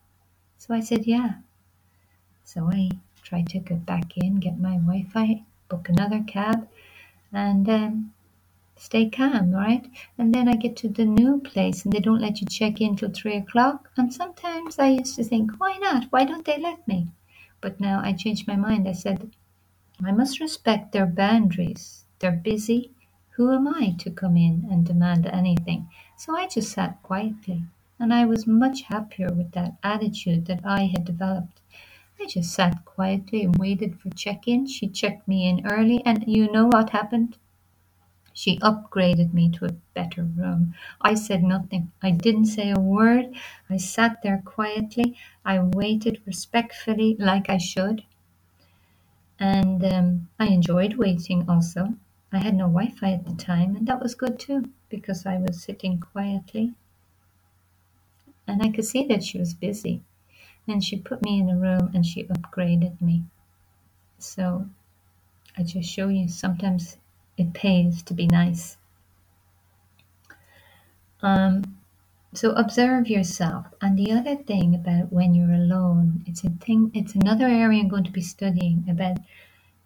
So 0.58 0.74
i 0.74 0.80
said 0.80 1.06
yeah. 1.06 1.36
So 2.46 2.70
i 2.72 2.90
tried 3.24 3.48
to 3.50 3.60
get 3.60 3.86
back 3.86 4.18
in 4.18 4.36
get 4.38 4.58
my 4.58 4.78
wi-fi 4.78 5.44
book 5.70 5.90
another 5.90 6.24
cab 6.26 6.68
and 7.32 7.68
um, 7.70 8.14
stay 8.76 9.10
calm, 9.10 9.52
right? 9.52 9.90
And 10.18 10.34
then 10.34 10.48
I 10.48 10.56
get 10.56 10.76
to 10.78 10.90
the 10.90 11.06
new 11.06 11.40
place 11.40 11.84
and 11.84 11.94
they 11.94 12.00
don't 12.00 12.22
let 12.22 12.40
you 12.42 12.48
check 12.48 12.80
in 12.80 12.96
till 12.96 13.10
three 13.10 13.36
o'clock. 13.36 13.90
And 13.98 14.14
sometimes 14.14 14.80
I 14.80 14.90
used 14.90 15.16
to 15.16 15.24
think, 15.24 15.52
why 15.58 15.78
not? 15.78 16.06
Why 16.12 16.26
don't 16.26 16.46
they 16.46 16.58
let 16.60 16.88
me? 16.88 17.08
But 17.60 17.80
now 17.80 18.02
I 18.04 18.14
changed 18.14 18.48
my 18.48 18.56
mind. 18.56 18.88
I 18.88 18.94
said, 18.94 19.32
I 20.04 20.12
must 20.12 20.40
respect 20.40 20.92
their 20.92 21.08
boundaries. 21.08 22.06
They're 22.20 22.32
busy. 22.32 22.92
Who 23.32 23.52
am 23.52 23.68
I 23.68 23.96
to 24.00 24.12
come 24.12 24.38
in 24.38 24.68
and 24.70 24.86
demand 24.86 25.26
anything? 25.26 25.90
So 26.18 26.36
I 26.36 26.48
just 26.48 26.72
sat 26.72 27.02
quietly. 27.04 27.64
And 28.00 28.14
I 28.14 28.26
was 28.26 28.46
much 28.46 28.84
happier 28.84 29.34
with 29.34 29.54
that 29.54 29.74
attitude 29.82 30.46
that 30.46 30.64
I 30.64 30.86
had 30.86 31.04
developed. 31.04 31.62
I 32.20 32.26
just 32.26 32.54
sat 32.54 32.86
quietly 32.86 33.44
and 33.44 33.56
waited 33.58 34.00
for 34.00 34.10
check 34.10 34.48
in. 34.48 34.68
She 34.68 34.88
checked 34.88 35.28
me 35.28 35.48
in 35.50 35.66
early, 35.66 36.04
and 36.06 36.24
you 36.28 36.52
know 36.52 36.68
what 36.68 36.90
happened? 36.92 37.38
She 38.34 38.60
upgraded 38.60 39.34
me 39.34 39.50
to 39.54 39.66
a 39.66 39.76
better 39.96 40.24
room. 40.24 40.76
I 41.02 41.16
said 41.16 41.42
nothing. 41.44 41.92
I 42.04 42.12
didn't 42.12 42.46
say 42.46 42.70
a 42.70 42.80
word. 42.80 43.36
I 43.70 43.78
sat 43.78 44.22
there 44.22 44.44
quietly. 44.46 45.18
I 45.44 45.60
waited 45.60 46.22
respectfully, 46.26 47.16
like 47.20 47.50
I 47.50 47.58
should. 47.58 48.04
And 49.40 49.84
um, 49.86 50.30
I 50.40 50.48
enjoyed 50.48 50.96
waiting 50.98 51.50
also. 51.50 51.96
I 52.32 52.38
had 52.40 52.54
no 52.56 52.66
Wi 52.68 52.90
Fi 52.92 53.14
at 53.14 53.26
the 53.26 53.34
time, 53.36 53.76
and 53.76 53.88
that 53.88 54.02
was 54.02 54.14
good 54.16 54.38
too, 54.40 54.70
because 54.90 55.26
I 55.26 55.38
was 55.38 55.64
sitting 55.64 56.00
quietly. 56.00 56.76
And 58.48 58.62
I 58.62 58.70
could 58.70 58.86
see 58.86 59.06
that 59.08 59.24
she 59.24 59.40
was 59.40 59.54
busy. 59.54 60.04
And 60.68 60.84
she 60.84 60.98
put 60.98 61.22
me 61.24 61.40
in 61.40 61.50
a 61.50 61.58
room 61.58 61.92
and 61.94 62.06
she 62.06 62.26
upgraded 62.26 63.02
me. 63.02 63.24
So 64.20 64.68
I 65.58 65.64
just 65.64 65.90
show 65.90 66.10
you 66.10 66.28
sometimes 66.28 66.98
it 67.38 67.54
pays 67.54 68.04
to 68.04 68.14
be 68.14 68.28
nice. 68.28 68.78
Um, 71.22 71.78
so 72.34 72.52
observe 72.52 73.08
yourself. 73.08 73.68
And 73.82 73.98
the 73.98 74.12
other 74.12 74.36
thing 74.36 74.76
about 74.76 75.12
when 75.12 75.34
you're 75.34 75.54
alone, 75.54 76.24
it's 76.28 76.44
a 76.44 76.50
thing. 76.50 76.92
It's 76.94 77.16
another 77.16 77.46
area 77.46 77.80
I'm 77.80 77.88
going 77.88 78.04
to 78.04 78.12
be 78.12 78.22
studying 78.22 78.86
about 78.90 79.18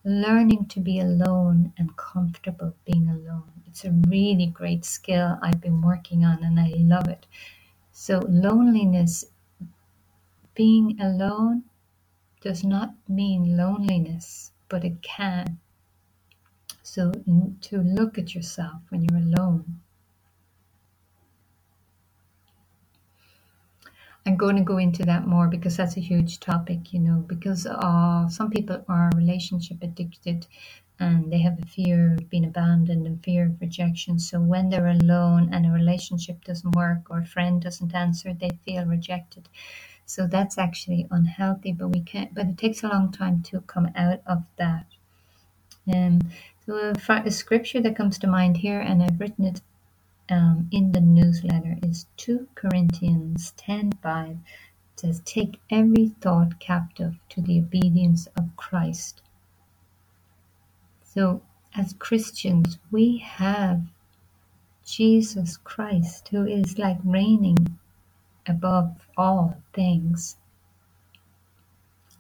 learning 0.04 0.66
to 0.66 0.80
be 0.80 1.00
alone 1.00 1.74
and 1.78 1.96
comfortable 1.96 2.74
being 2.86 3.08
alone. 3.08 3.52
It's 3.68 3.86
a 3.86 3.92
really 3.92 4.48
great 4.48 4.84
skill 4.84 5.38
I've 5.42 5.62
been 5.62 5.82
working 5.82 6.26
on, 6.26 6.44
and 6.44 6.60
I 6.60 6.74
love 6.78 7.08
it. 7.08 7.26
So 7.94 8.20
loneliness, 8.28 9.26
being 10.56 11.00
alone, 11.02 11.64
does 12.42 12.64
not 12.64 12.96
mean 13.08 13.58
loneliness, 13.58 14.52
but 14.70 14.84
it 14.84 15.02
can. 15.02 15.60
So 16.84 17.12
to 17.62 17.78
look 17.82 18.18
at 18.18 18.36
yourself 18.36 18.82
when 18.90 19.04
you're 19.04 19.20
alone 19.22 19.82
I'm 24.26 24.38
going 24.38 24.56
to 24.56 24.62
go 24.62 24.78
into 24.78 25.04
that 25.06 25.26
more 25.26 25.48
because 25.48 25.78
that's 25.78 25.98
a 25.98 26.02
huge 26.02 26.40
topic, 26.40 26.94
you 26.94 27.00
know, 27.00 27.24
because 27.28 27.66
uh, 27.66 28.30
some 28.30 28.52
people 28.52 28.86
are 28.88 29.10
relationship 29.16 29.78
addicted 29.82 30.46
and 31.00 31.32
they 31.34 31.40
have 31.40 31.58
a 31.60 31.66
fear 31.66 32.14
of 32.14 32.30
being 32.30 32.46
abandoned 32.46 33.08
and 33.08 33.24
fear 33.24 33.48
of 33.48 33.60
rejection. 33.60 34.20
So 34.20 34.40
when 34.40 34.70
they're 34.70 34.86
alone 34.88 35.50
and 35.52 35.66
a 35.66 35.72
relationship 35.72 36.44
doesn't 36.44 36.76
work 36.76 37.10
or 37.10 37.20
a 37.20 37.26
friend 37.26 37.60
doesn't 37.60 37.96
answer, 37.96 38.34
they 38.34 38.52
feel 38.64 38.86
rejected. 38.86 39.50
So 40.06 40.28
that's 40.28 40.58
actually 40.58 41.08
unhealthy, 41.10 41.72
but 41.72 41.90
we 41.90 42.02
can't, 42.02 42.34
but 42.34 42.48
it 42.48 42.58
takes 42.58 42.84
a 42.84 42.90
long 42.90 43.12
time 43.12 43.42
to 43.44 43.62
come 43.62 43.90
out 43.96 44.22
of 44.26 44.44
that. 44.58 44.86
Um, 45.92 46.20
so 46.66 46.76
a, 46.76 47.14
a 47.26 47.32
scripture 47.32 47.82
that 47.82 47.96
comes 47.96 48.18
to 48.20 48.28
mind 48.28 48.58
here, 48.58 48.80
and 48.80 49.02
I've 49.02 49.20
written 49.20 49.46
it 49.46 49.62
um, 50.30 50.70
in 50.72 50.94
the 50.94 51.02
newsletter 51.02 51.78
is 51.84 52.06
2 52.16 52.48
Corinthians 52.56 53.54
10:5 53.58 54.40
says 54.96 55.22
take 55.26 55.60
every 55.70 56.10
thought 56.22 56.60
captive 56.60 57.16
to 57.28 57.42
the 57.42 57.60
obedience 57.60 58.28
of 58.38 58.56
Christ. 58.56 59.22
So 61.04 61.42
as 61.76 61.94
Christians 61.94 62.80
we 62.92 63.18
have 63.18 63.82
Jesus 64.86 65.58
Christ 65.58 66.30
who 66.30 66.46
is 66.46 66.78
like 66.78 67.00
reigning 67.04 67.71
above 68.48 68.96
all 69.18 69.62
things. 69.74 70.38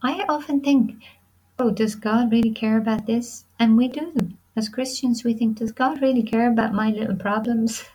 I 0.03 0.25
often 0.27 0.61
think, 0.61 1.03
oh, 1.59 1.71
does 1.71 1.95
God 1.95 2.31
really 2.31 2.51
care 2.51 2.77
about 2.77 3.05
this? 3.05 3.45
And 3.59 3.77
we 3.77 3.87
do. 3.87 4.13
As 4.55 4.67
Christians, 4.67 5.23
we 5.23 5.33
think, 5.33 5.57
does 5.57 5.71
God 5.71 6.01
really 6.01 6.23
care 6.23 6.51
about 6.51 6.73
my 6.73 6.89
little 6.89 7.15
problems? 7.15 7.83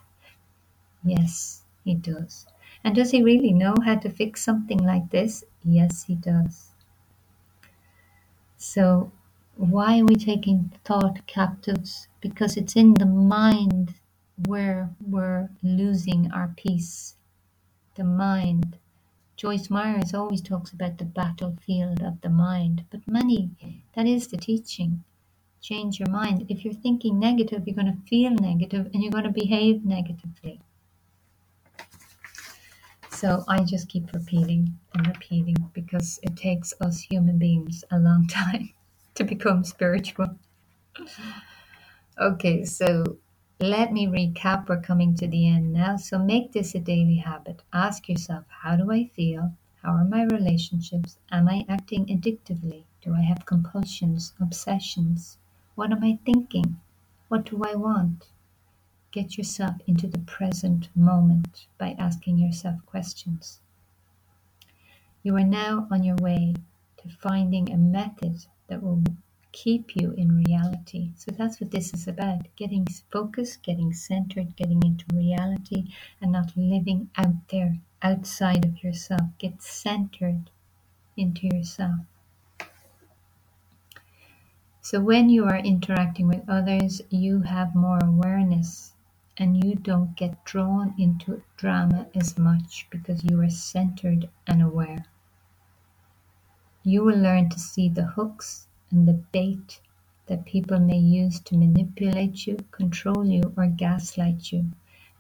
Yes, 1.05 1.63
he 1.85 1.95
does. 1.95 2.47
And 2.83 2.95
does 2.97 3.13
he 3.13 3.23
really 3.23 3.53
know 3.53 3.77
how 3.85 3.95
to 3.95 4.11
fix 4.11 4.43
something 4.43 4.79
like 4.79 5.11
this? 5.11 5.45
Yes, 5.65 6.03
he 6.03 6.17
does. 6.17 6.71
So, 8.59 9.13
why 9.57 10.01
are 10.01 10.05
we 10.05 10.17
taking 10.17 10.73
thought 10.85 11.27
captives? 11.29 12.09
Because 12.21 12.57
it's 12.57 12.75
in 12.75 12.95
the 12.95 13.07
mind 13.07 13.95
where 14.47 14.91
we're 15.07 15.51
losing 15.63 16.31
our 16.33 16.53
peace. 16.57 17.15
The 17.97 18.05
mind. 18.05 18.77
Joyce 19.37 19.71
Myers 19.71 20.13
always 20.13 20.43
talks 20.43 20.71
about 20.71 20.99
the 20.99 21.07
battlefield 21.07 22.03
of 22.03 22.21
the 22.21 22.29
mind, 22.29 22.85
but 22.91 23.09
many, 23.09 23.51
that 23.95 24.07
is 24.07 24.29
the 24.29 24.37
teaching. 24.37 25.03
Change 25.63 25.99
your 25.99 26.11
mind. 26.11 26.45
If 26.51 26.65
you're 26.65 26.75
thinking 26.75 27.19
negative, 27.19 27.67
you're 27.67 27.75
going 27.75 27.93
to 27.93 28.09
feel 28.09 28.31
negative 28.33 28.91
and 28.93 29.03
you're 29.03 29.13
going 29.13 29.25
to 29.25 29.31
behave 29.31 29.85
negatively. 29.85 30.61
So 33.11 33.45
I 33.49 33.65
just 33.65 33.89
keep 33.89 34.13
repeating 34.13 34.79
and 34.95 35.07
repeating 35.07 35.57
because 35.73 36.21
it 36.23 36.37
takes 36.37 36.75
us 36.83 37.01
human 37.01 37.39
beings 37.39 37.83
a 37.91 37.99
long 37.99 38.27
time 38.29 38.75
to 39.15 39.25
become 39.25 39.65
spiritual. 39.65 40.39
Okay, 42.19 42.65
so 42.67 43.17
Let 43.59 43.91
me 43.91 44.07
recap. 44.07 44.69
We're 44.69 44.83
coming 44.83 45.15
to 45.15 45.27
the 45.27 45.49
end 45.49 45.73
now. 45.73 45.97
So 45.97 46.19
make 46.19 46.53
this 46.53 46.75
a 46.75 46.79
daily 46.79 47.17
habit. 47.17 47.63
Ask 47.73 48.07
yourself, 48.07 48.45
how 48.51 48.77
do 48.77 48.93
I 48.93 49.07
feel? 49.17 49.55
How 49.83 49.93
are 49.93 50.05
my 50.05 50.25
relationships? 50.25 51.17
Am 51.33 51.49
I 51.49 51.65
acting 51.67 52.05
addictively? 52.07 52.85
Do 53.01 53.15
I 53.15 53.23
have 53.23 53.47
compulsions, 53.47 54.35
obsessions? 54.39 55.39
What 55.75 55.91
am 55.91 56.05
I 56.05 56.19
thinking? 56.27 56.79
What 57.29 57.47
do 57.47 57.63
I 57.65 57.75
want? 57.77 58.29
Get 59.11 59.39
yourself 59.39 59.77
into 59.87 60.07
the 60.07 60.19
present 60.19 60.91
moment 60.95 61.67
by 61.79 61.97
asking 61.99 62.37
yourself 62.37 62.85
questions. 62.85 63.61
You 65.23 65.35
are 65.37 65.45
now 65.45 65.89
on 65.91 66.05
your 66.05 66.17
way 66.17 66.57
to 66.99 67.09
finding 67.09 67.73
a 67.73 67.79
method 67.79 68.45
that 68.67 68.83
will 68.83 69.03
keep 69.57 69.97
you 69.97 70.13
in 70.19 70.45
reality. 70.45 71.13
So 71.17 71.31
that's 71.31 71.63
what 71.63 71.71
this 71.71 71.95
is 71.95 72.07
about 72.07 72.43
getting 72.57 72.87
focused, 73.11 73.63
getting 73.63 73.95
centered, 73.95 74.55
getting 74.55 74.83
into 74.85 75.07
reality, 75.17 75.95
and 76.21 76.31
not 76.31 76.55
living 76.57 77.09
out 77.17 77.49
there 77.49 77.79
outside 78.03 78.67
of 78.67 78.85
yourself. 78.85 79.23
Get 79.39 79.63
centered 79.63 80.51
into 81.17 81.47
yourself. 81.47 82.01
So 84.83 85.01
when 85.01 85.31
you 85.31 85.47
are 85.47 85.59
interacting 85.59 86.29
with 86.29 86.47
others, 86.47 87.01
you 87.09 87.41
have 87.41 87.75
more 87.75 87.99
awareness 88.05 88.93
and 89.39 89.65
you 89.65 89.75
don't 89.75 90.15
get 90.17 90.45
drawn 90.45 90.95
into 90.99 91.43
drama 91.57 92.09
as 92.15 92.37
much 92.37 92.87
because 92.91 93.25
you 93.25 93.41
are 93.41 93.49
centered 93.49 94.29
and 94.47 94.61
aware. 94.61 95.07
You 96.83 97.05
will 97.05 97.19
learn 97.19 97.49
to 97.49 97.59
see 97.59 97.89
the 97.89 98.05
hooks 98.05 98.66
and 98.91 99.09
the 99.09 99.15
bait 99.33 99.81
that 100.27 100.45
people 100.45 100.79
may 100.79 100.99
use 100.99 101.41
to 101.41 101.57
manipulate 101.57 102.47
you, 102.47 102.57
control 102.71 103.25
you, 103.27 103.53
or 103.57 103.67
gaslight 103.67 104.53
you. 104.53 104.67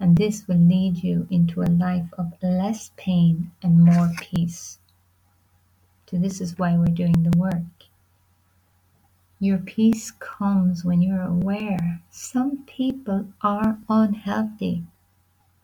And 0.00 0.16
this 0.16 0.46
will 0.46 0.59
lead 0.59 1.02
you 1.02 1.26
into 1.31 1.62
a 1.62 1.70
life 1.70 2.09
of 2.18 2.33
less 2.42 2.90
pain 2.96 3.52
and 3.62 3.85
more 3.85 4.11
peace. 4.20 4.79
So, 6.11 6.18
this 6.18 6.40
is 6.40 6.59
why 6.59 6.76
we're 6.76 6.87
doing 6.94 7.22
the 7.22 7.38
work. 7.38 7.64
Your 9.38 9.59
peace 9.59 10.12
comes 10.12 10.85
when 10.85 11.02
you're 11.02 11.22
aware 11.22 12.00
some 12.11 12.64
people 12.64 13.29
are 13.42 13.79
unhealthy. 13.88 14.85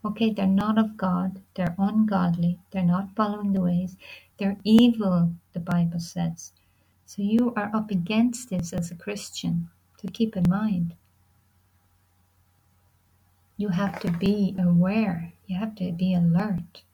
Okay, 0.05 0.31
they're 0.31 0.47
not 0.47 0.79
of 0.79 0.97
God, 0.97 1.41
they're 1.55 1.75
ungodly, 1.79 2.59
they're 2.71 2.83
not 2.85 3.15
following 3.17 3.53
the 3.53 3.63
ways, 3.63 3.97
they're 4.39 4.59
evil, 4.65 5.33
the 5.53 5.61
Bible 5.61 6.01
says. 6.01 6.53
So 7.15 7.21
you 7.21 7.53
are 7.57 7.71
up 7.75 7.91
against 7.91 8.49
this 8.49 8.73
as 8.73 8.91
a 8.91 8.95
Christian, 8.95 9.69
to 9.99 10.07
keep 10.07 10.35
in 10.35 10.49
mind. 10.49 10.95
You 13.59 13.69
have 13.69 14.01
to 14.01 14.11
be 14.11 14.57
aware, 14.59 15.35
you 15.47 15.59
have 15.59 15.75
to 15.75 15.93
be 15.93 16.15
alert. 16.15 16.85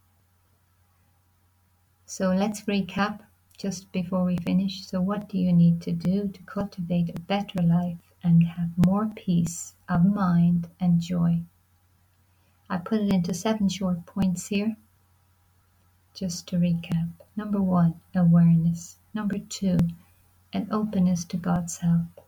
So 2.04 2.32
let's 2.32 2.62
recap 2.62 3.20
just 3.56 3.92
before 3.92 4.24
we 4.24 4.36
finish. 4.38 4.84
So, 4.88 5.00
what 5.00 5.28
do 5.28 5.38
you 5.38 5.52
need 5.52 5.80
to 5.82 5.92
do 5.92 6.26
to 6.26 6.42
cultivate 6.42 7.10
a 7.10 7.20
better 7.20 7.62
life 7.62 8.02
and 8.20 8.42
have 8.42 8.70
more 8.76 9.12
peace 9.14 9.74
of 9.88 10.04
mind 10.04 10.68
and 10.80 11.00
joy? 11.00 11.42
I 12.68 12.78
put 12.78 13.02
it 13.02 13.14
into 13.14 13.34
seven 13.34 13.68
short 13.68 14.04
points 14.04 14.48
here. 14.48 14.76
Just 16.12 16.48
to 16.48 16.56
recap 16.56 17.10
number 17.36 17.62
one, 17.62 18.00
awareness. 18.16 18.96
Number 19.14 19.38
two, 19.38 19.78
an 20.52 20.68
openness 20.70 21.24
to 21.26 21.36
God's 21.36 21.78
help. 21.78 22.20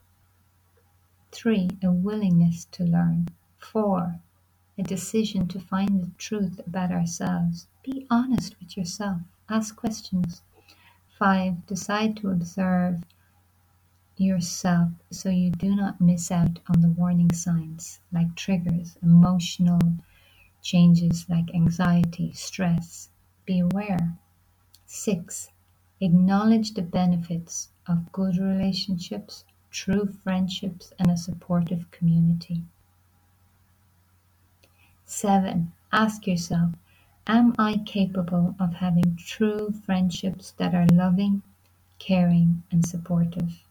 Three, 1.32 1.70
a 1.82 1.90
willingness 1.90 2.66
to 2.72 2.84
learn. 2.84 3.28
Four, 3.58 4.20
a 4.76 4.82
decision 4.82 5.46
to 5.48 5.60
find 5.60 6.02
the 6.02 6.10
truth 6.18 6.60
about 6.66 6.90
ourselves. 6.90 7.66
Be 7.82 8.06
honest 8.10 8.56
with 8.58 8.76
yourself. 8.76 9.20
Ask 9.48 9.76
questions. 9.76 10.42
Five, 11.18 11.66
decide 11.66 12.16
to 12.18 12.30
observe 12.30 13.04
yourself 14.16 14.90
so 15.10 15.30
you 15.30 15.50
do 15.50 15.74
not 15.74 16.00
miss 16.00 16.30
out 16.30 16.58
on 16.68 16.82
the 16.82 16.90
warning 16.90 17.32
signs 17.32 18.00
like 18.12 18.34
triggers, 18.36 18.98
emotional 19.02 19.80
changes 20.62 21.26
like 21.28 21.54
anxiety, 21.54 22.32
stress. 22.32 23.08
Be 23.46 23.60
aware. 23.60 24.18
Six, 24.86 25.48
acknowledge 26.00 26.74
the 26.74 26.82
benefits 26.82 27.68
of 27.86 28.12
good 28.12 28.38
relationships, 28.38 29.44
true 29.70 30.06
friendships, 30.06 30.92
and 30.98 31.10
a 31.10 31.16
supportive 31.16 31.90
community. 31.90 32.62
Seven, 35.04 35.72
ask 35.92 36.26
yourself, 36.26 36.74
am 37.26 37.54
I 37.58 37.78
capable 37.84 38.54
of 38.58 38.74
having 38.74 39.16
true 39.16 39.72
friendships 39.84 40.52
that 40.52 40.74
are 40.74 40.86
loving, 40.86 41.42
caring, 41.98 42.62
and 42.70 42.86
supportive? 42.86 43.64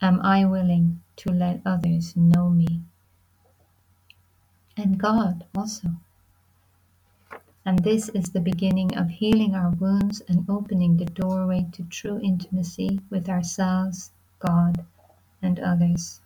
Am 0.00 0.20
I 0.20 0.44
willing 0.44 1.02
to 1.16 1.30
let 1.32 1.60
others 1.66 2.16
know 2.16 2.50
me? 2.50 2.82
And 4.76 4.98
God 4.98 5.44
also. 5.56 5.88
And 7.68 7.80
this 7.80 8.08
is 8.08 8.30
the 8.30 8.40
beginning 8.40 8.96
of 8.96 9.10
healing 9.10 9.54
our 9.54 9.68
wounds 9.72 10.22
and 10.26 10.48
opening 10.48 10.96
the 10.96 11.04
doorway 11.04 11.66
to 11.72 11.82
true 11.82 12.18
intimacy 12.22 13.00
with 13.10 13.28
ourselves, 13.28 14.10
God, 14.38 14.86
and 15.42 15.60
others. 15.60 16.22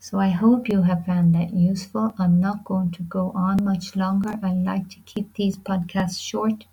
So 0.00 0.20
I 0.20 0.28
hope 0.28 0.68
you 0.68 0.82
have 0.82 1.06
found 1.06 1.34
that 1.34 1.54
useful. 1.54 2.12
I'm 2.18 2.40
not 2.40 2.64
going 2.64 2.90
to 2.90 3.02
go 3.04 3.32
on 3.34 3.64
much 3.64 3.96
longer. 3.96 4.38
I 4.42 4.52
like 4.52 4.90
to 4.90 5.00
keep 5.06 5.32
these 5.32 5.56
podcasts 5.56 6.20
short. 6.20 6.66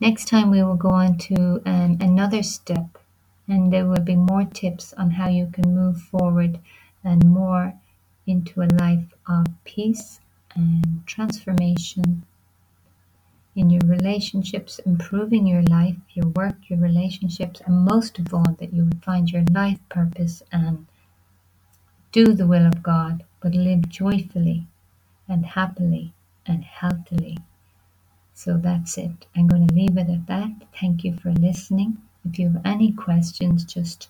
Next 0.00 0.26
time 0.26 0.50
we 0.50 0.64
will 0.64 0.74
go 0.74 0.90
on 0.90 1.18
to 1.18 1.62
another 1.64 2.42
step 2.42 2.98
and 3.46 3.72
there 3.72 3.86
will 3.86 4.02
be 4.02 4.16
more 4.16 4.44
tips 4.44 4.92
on 4.94 5.12
how 5.12 5.28
you 5.28 5.46
can 5.52 5.72
move 5.72 6.02
forward 6.02 6.58
and 7.04 7.24
more 7.24 7.74
into 8.26 8.60
a 8.62 8.74
life 8.80 9.14
of 9.28 9.46
peace 9.62 10.18
and 10.56 11.06
transformation 11.06 12.24
in 13.56 13.70
your 13.70 13.82
relationships, 13.84 14.78
improving 14.80 15.46
your 15.46 15.62
life, 15.62 15.96
your 16.14 16.28
work, 16.28 16.56
your 16.68 16.78
relationships, 16.78 17.60
and 17.66 17.84
most 17.84 18.18
of 18.18 18.32
all, 18.32 18.56
that 18.58 18.72
you 18.72 18.84
would 18.84 19.04
find 19.04 19.30
your 19.30 19.44
life 19.52 19.78
purpose 19.88 20.42
and 20.52 20.86
do 22.12 22.26
the 22.32 22.46
will 22.46 22.66
of 22.66 22.82
God, 22.82 23.24
but 23.40 23.54
live 23.54 23.88
joyfully 23.88 24.66
and 25.28 25.46
happily 25.46 26.12
and 26.46 26.64
healthily. 26.64 27.38
So 28.34 28.56
that's 28.56 28.96
it. 28.96 29.26
I'm 29.36 29.48
going 29.48 29.66
to 29.66 29.74
leave 29.74 29.96
it 29.96 30.08
at 30.08 30.26
that. 30.26 30.50
Thank 30.80 31.04
you 31.04 31.16
for 31.16 31.32
listening. 31.32 31.98
If 32.24 32.38
you 32.38 32.50
have 32.50 32.62
any 32.64 32.92
questions, 32.92 33.64
just 33.64 34.08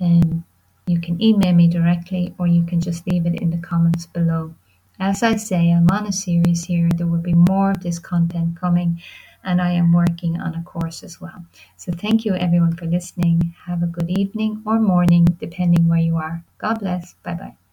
um, 0.00 0.44
you 0.86 1.00
can 1.00 1.20
email 1.20 1.52
me 1.52 1.68
directly 1.68 2.34
or 2.38 2.46
you 2.46 2.64
can 2.64 2.80
just 2.80 3.06
leave 3.06 3.26
it 3.26 3.40
in 3.40 3.50
the 3.50 3.58
comments 3.58 4.06
below. 4.06 4.54
As 4.98 5.22
I 5.22 5.36
say, 5.36 5.72
I'm 5.72 5.88
on 5.90 6.06
a 6.06 6.12
series 6.12 6.64
here. 6.64 6.88
There 6.94 7.06
will 7.06 7.20
be 7.20 7.34
more 7.34 7.72
of 7.72 7.82
this 7.82 7.98
content 7.98 8.56
coming, 8.56 9.02
and 9.44 9.60
I 9.60 9.72
am 9.72 9.92
working 9.92 10.40
on 10.40 10.54
a 10.54 10.62
course 10.62 11.02
as 11.02 11.20
well. 11.20 11.44
So, 11.76 11.92
thank 11.92 12.24
you 12.24 12.34
everyone 12.34 12.76
for 12.76 12.86
listening. 12.86 13.54
Have 13.66 13.82
a 13.82 13.86
good 13.86 14.10
evening 14.10 14.62
or 14.66 14.80
morning, 14.80 15.26
depending 15.40 15.88
where 15.88 15.98
you 16.00 16.16
are. 16.16 16.44
God 16.58 16.80
bless. 16.80 17.14
Bye 17.22 17.34
bye. 17.34 17.56